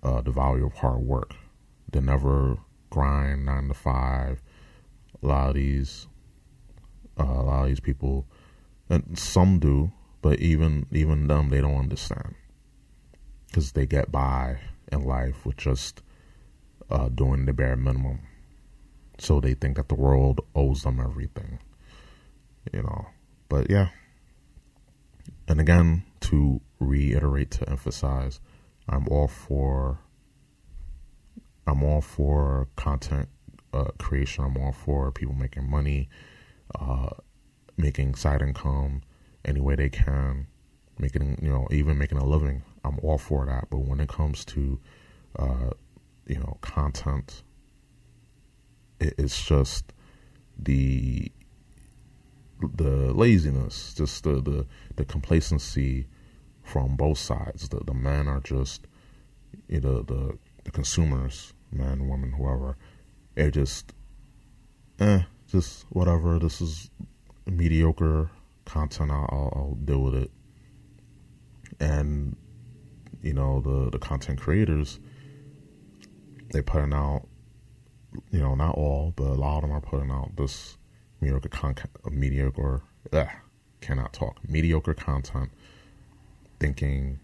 [0.02, 1.32] uh, the value of hard work.
[1.92, 2.58] They never
[2.90, 4.42] grind nine to five.
[5.22, 6.08] A lot of these,
[7.20, 8.26] uh, a lot of these people,
[8.90, 9.92] and some do,
[10.22, 12.34] but even even them, they don't understand
[13.46, 14.58] because they get by
[14.90, 16.02] in life with just
[16.90, 18.22] uh, doing the bare minimum.
[19.18, 21.60] So they think that the world owes them everything,
[22.72, 23.06] you know.
[23.48, 23.90] But yeah,
[25.46, 28.40] and again, to reiterate to emphasize
[28.88, 30.00] I'm all for
[31.66, 33.28] I'm all for content
[33.72, 34.44] uh, creation.
[34.44, 36.08] I'm all for people making money.
[36.78, 37.10] uh,
[37.76, 39.02] making side income
[39.44, 40.46] any way they can,
[40.98, 42.62] making you know even making a living.
[42.84, 43.68] I'm all for that.
[43.70, 44.80] But when it comes to
[45.38, 45.70] uh,
[46.26, 47.42] you know content,
[49.00, 49.92] it, it's just
[50.58, 51.30] the
[52.62, 54.66] the laziness, just the the,
[54.96, 56.06] the complacency
[56.62, 57.68] from both sides.
[57.68, 58.86] The the men are just
[59.68, 62.76] you know, the the consumers, men, women, whoever,
[63.34, 63.92] they're just
[65.00, 66.38] eh, just whatever.
[66.38, 66.90] This is
[67.46, 68.30] mediocre
[68.64, 69.10] content.
[69.10, 70.30] I'll, I'll, deal with it.
[71.80, 72.36] And
[73.22, 75.00] you know the the content creators,
[76.52, 77.26] they putting out,
[78.30, 80.76] you know, not all, but a lot of them are putting out this
[81.20, 82.82] mediocre content, mediocre.
[83.12, 83.28] Ugh,
[83.80, 84.38] cannot talk.
[84.48, 85.50] Mediocre content,
[86.62, 87.18] thinking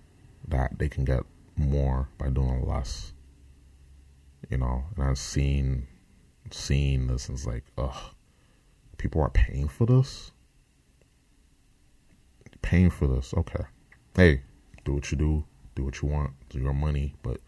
[0.48, 1.22] that they can get
[1.56, 3.12] more by doing less.
[4.50, 5.86] You know, and I've seen
[6.50, 8.14] seen this and it's like, ugh,
[8.96, 10.32] people are paying for this.
[12.62, 13.64] Paying for this, okay.
[14.16, 14.42] Hey,
[14.84, 15.44] do what you do,
[15.76, 17.40] do what you want, do your money, but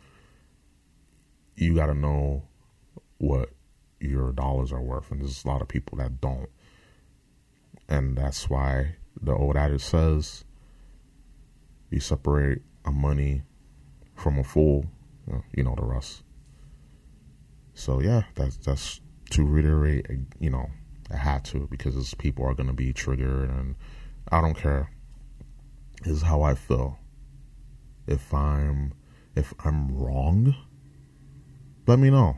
[1.56, 2.44] you gotta know
[3.18, 3.50] what
[3.98, 6.48] your dollars are worth, and there's a lot of people that don't.
[7.88, 10.44] And that's why the old adage says
[11.90, 13.42] you separate a money
[14.14, 14.86] from a fool,
[15.32, 16.22] uh, you know the rest.
[17.74, 19.00] So yeah, that's that's
[19.30, 20.06] to reiterate.
[20.10, 20.70] Uh, you know,
[21.10, 23.74] I had to because people are gonna be triggered, and
[24.30, 24.90] I don't care.
[26.02, 26.98] This is how I feel.
[28.06, 28.92] If I'm
[29.36, 30.54] if I'm wrong,
[31.86, 32.36] let me know.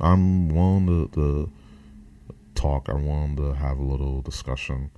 [0.00, 1.52] I'm willing to, to
[2.54, 2.88] talk.
[2.88, 4.90] I'm willing to have a little discussion.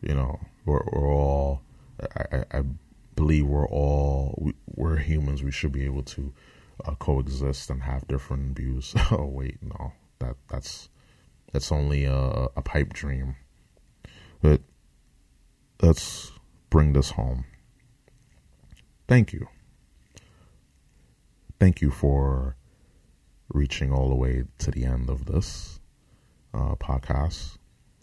[0.00, 1.62] You know, we're, we're all.
[2.16, 2.62] I, I
[3.14, 5.42] believe we're all we, we're humans.
[5.42, 6.32] We should be able to
[6.84, 8.94] uh, coexist and have different views.
[9.10, 10.88] oh wait, no, that that's
[11.52, 13.36] that's only a, a pipe dream.
[14.40, 14.60] But
[15.80, 16.32] let's
[16.70, 17.44] bring this home.
[19.06, 19.46] Thank you.
[21.60, 22.56] Thank you for
[23.52, 25.78] reaching all the way to the end of this
[26.54, 27.58] uh, podcast.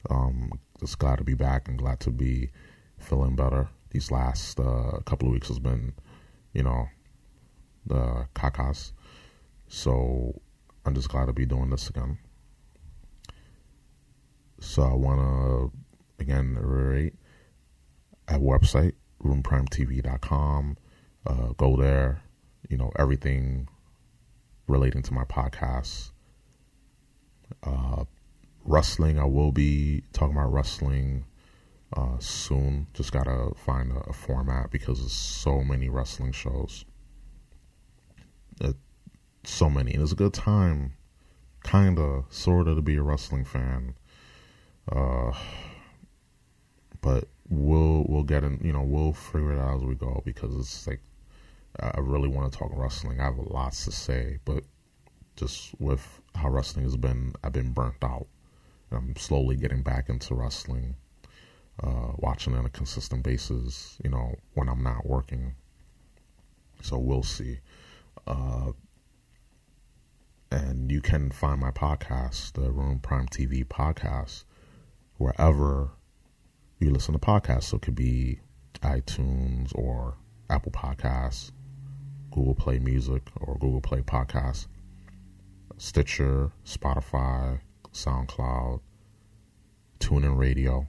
[0.10, 2.52] Um, just glad to be back and glad to be
[3.00, 5.94] feeling better these last uh, couple of weeks has been,
[6.54, 6.88] you know,
[7.86, 8.92] the kakas.
[9.68, 10.40] So
[10.86, 12.18] I'm just glad to be doing this again.
[14.60, 15.72] So I want to
[16.20, 17.14] again reiterate
[18.28, 18.94] at website
[19.24, 20.78] roomprimetv.com.
[21.26, 22.22] Uh, go there.
[22.70, 23.68] You know everything
[24.68, 26.12] relating to my podcast.
[27.64, 28.04] Uh,
[28.64, 29.18] wrestling.
[29.18, 31.26] I will be talking about wrestling
[31.94, 32.88] uh, soon.
[32.94, 36.86] Just gotta find a, a, format because there's so many wrestling shows.
[38.62, 38.76] It,
[39.44, 40.94] so many, and it's a good time,
[41.64, 43.96] kinda, sorta, to be a wrestling fan.
[44.92, 45.32] Uh,
[47.02, 48.60] but we'll we'll get in.
[48.64, 51.02] You know, we'll figure it out as we go because it's like
[51.80, 53.20] I really want to talk wrestling.
[53.20, 54.64] I have lots to say, but
[55.36, 58.28] just with how wrestling has been, I've been burnt out.
[58.92, 60.96] I'm slowly getting back into wrestling
[61.82, 65.56] uh, watching on a consistent basis, you know, when I'm not working.
[66.82, 67.60] So we'll see.
[68.28, 68.72] Uh,
[70.52, 74.44] and you can find my podcast, the Room Prime TV podcast,
[75.18, 75.92] wherever
[76.80, 77.64] you listen to podcasts.
[77.64, 78.40] So it could be
[78.82, 80.16] iTunes or
[80.50, 81.52] Apple Podcasts,
[82.32, 84.68] Google Play Music or Google Play Podcasts,
[85.78, 87.60] Stitcher, Spotify,
[87.94, 88.82] SoundCloud,
[90.00, 90.88] TuneIn Radio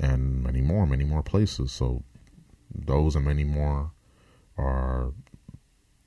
[0.00, 1.72] and many more, many more places.
[1.72, 2.02] So
[2.74, 3.92] those and many more
[4.56, 5.12] are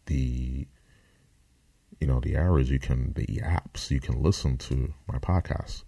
[0.06, 0.68] the
[1.99, 5.84] you know the areas you can the apps you can listen to my podcast.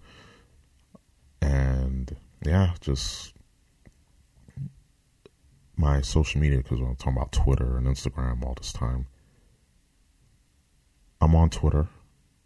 [1.41, 3.33] And yeah just
[5.75, 9.07] my social media because i'm talking about twitter and instagram all this time.
[11.21, 11.87] I'm on twitter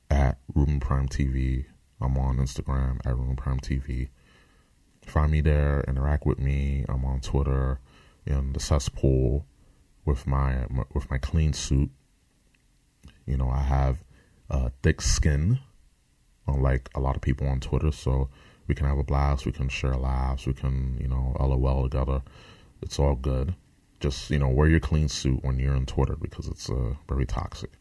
[0.10, 1.66] at ruben prime tv
[2.02, 4.10] i'm on instagram at ruben prime tv
[5.06, 6.86] Find me there, interact with me.
[6.90, 7.80] I'm on Twitter
[8.26, 9.46] in the cesspool
[10.06, 11.92] with my, with my clean suit.
[13.26, 14.04] You know, I have
[14.50, 15.60] uh, thick skin,
[16.48, 17.92] unlike a lot of people on Twitter.
[17.92, 18.30] So
[18.68, 19.46] we can have a blast.
[19.46, 20.46] We can share laughs.
[20.46, 22.22] We can, you know, LOL together.
[22.82, 23.56] It's all good.
[24.00, 27.26] Just you know, wear your clean suit when you're on Twitter because it's uh, very
[27.26, 27.72] toxic.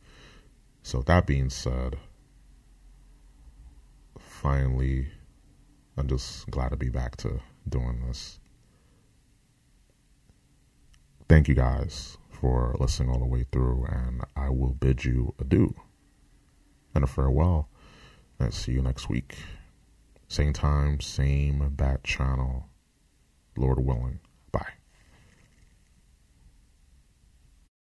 [0.82, 1.96] So that being said,
[4.18, 5.08] finally
[5.97, 8.40] I'm just glad to be back to doing this.
[11.28, 15.74] Thank you guys for listening all the way through, and I will bid you adieu
[16.94, 17.69] and a farewell
[18.43, 19.36] Let's see you next week.
[20.27, 22.66] Same time, same bat channel.
[23.56, 24.19] Lord willing.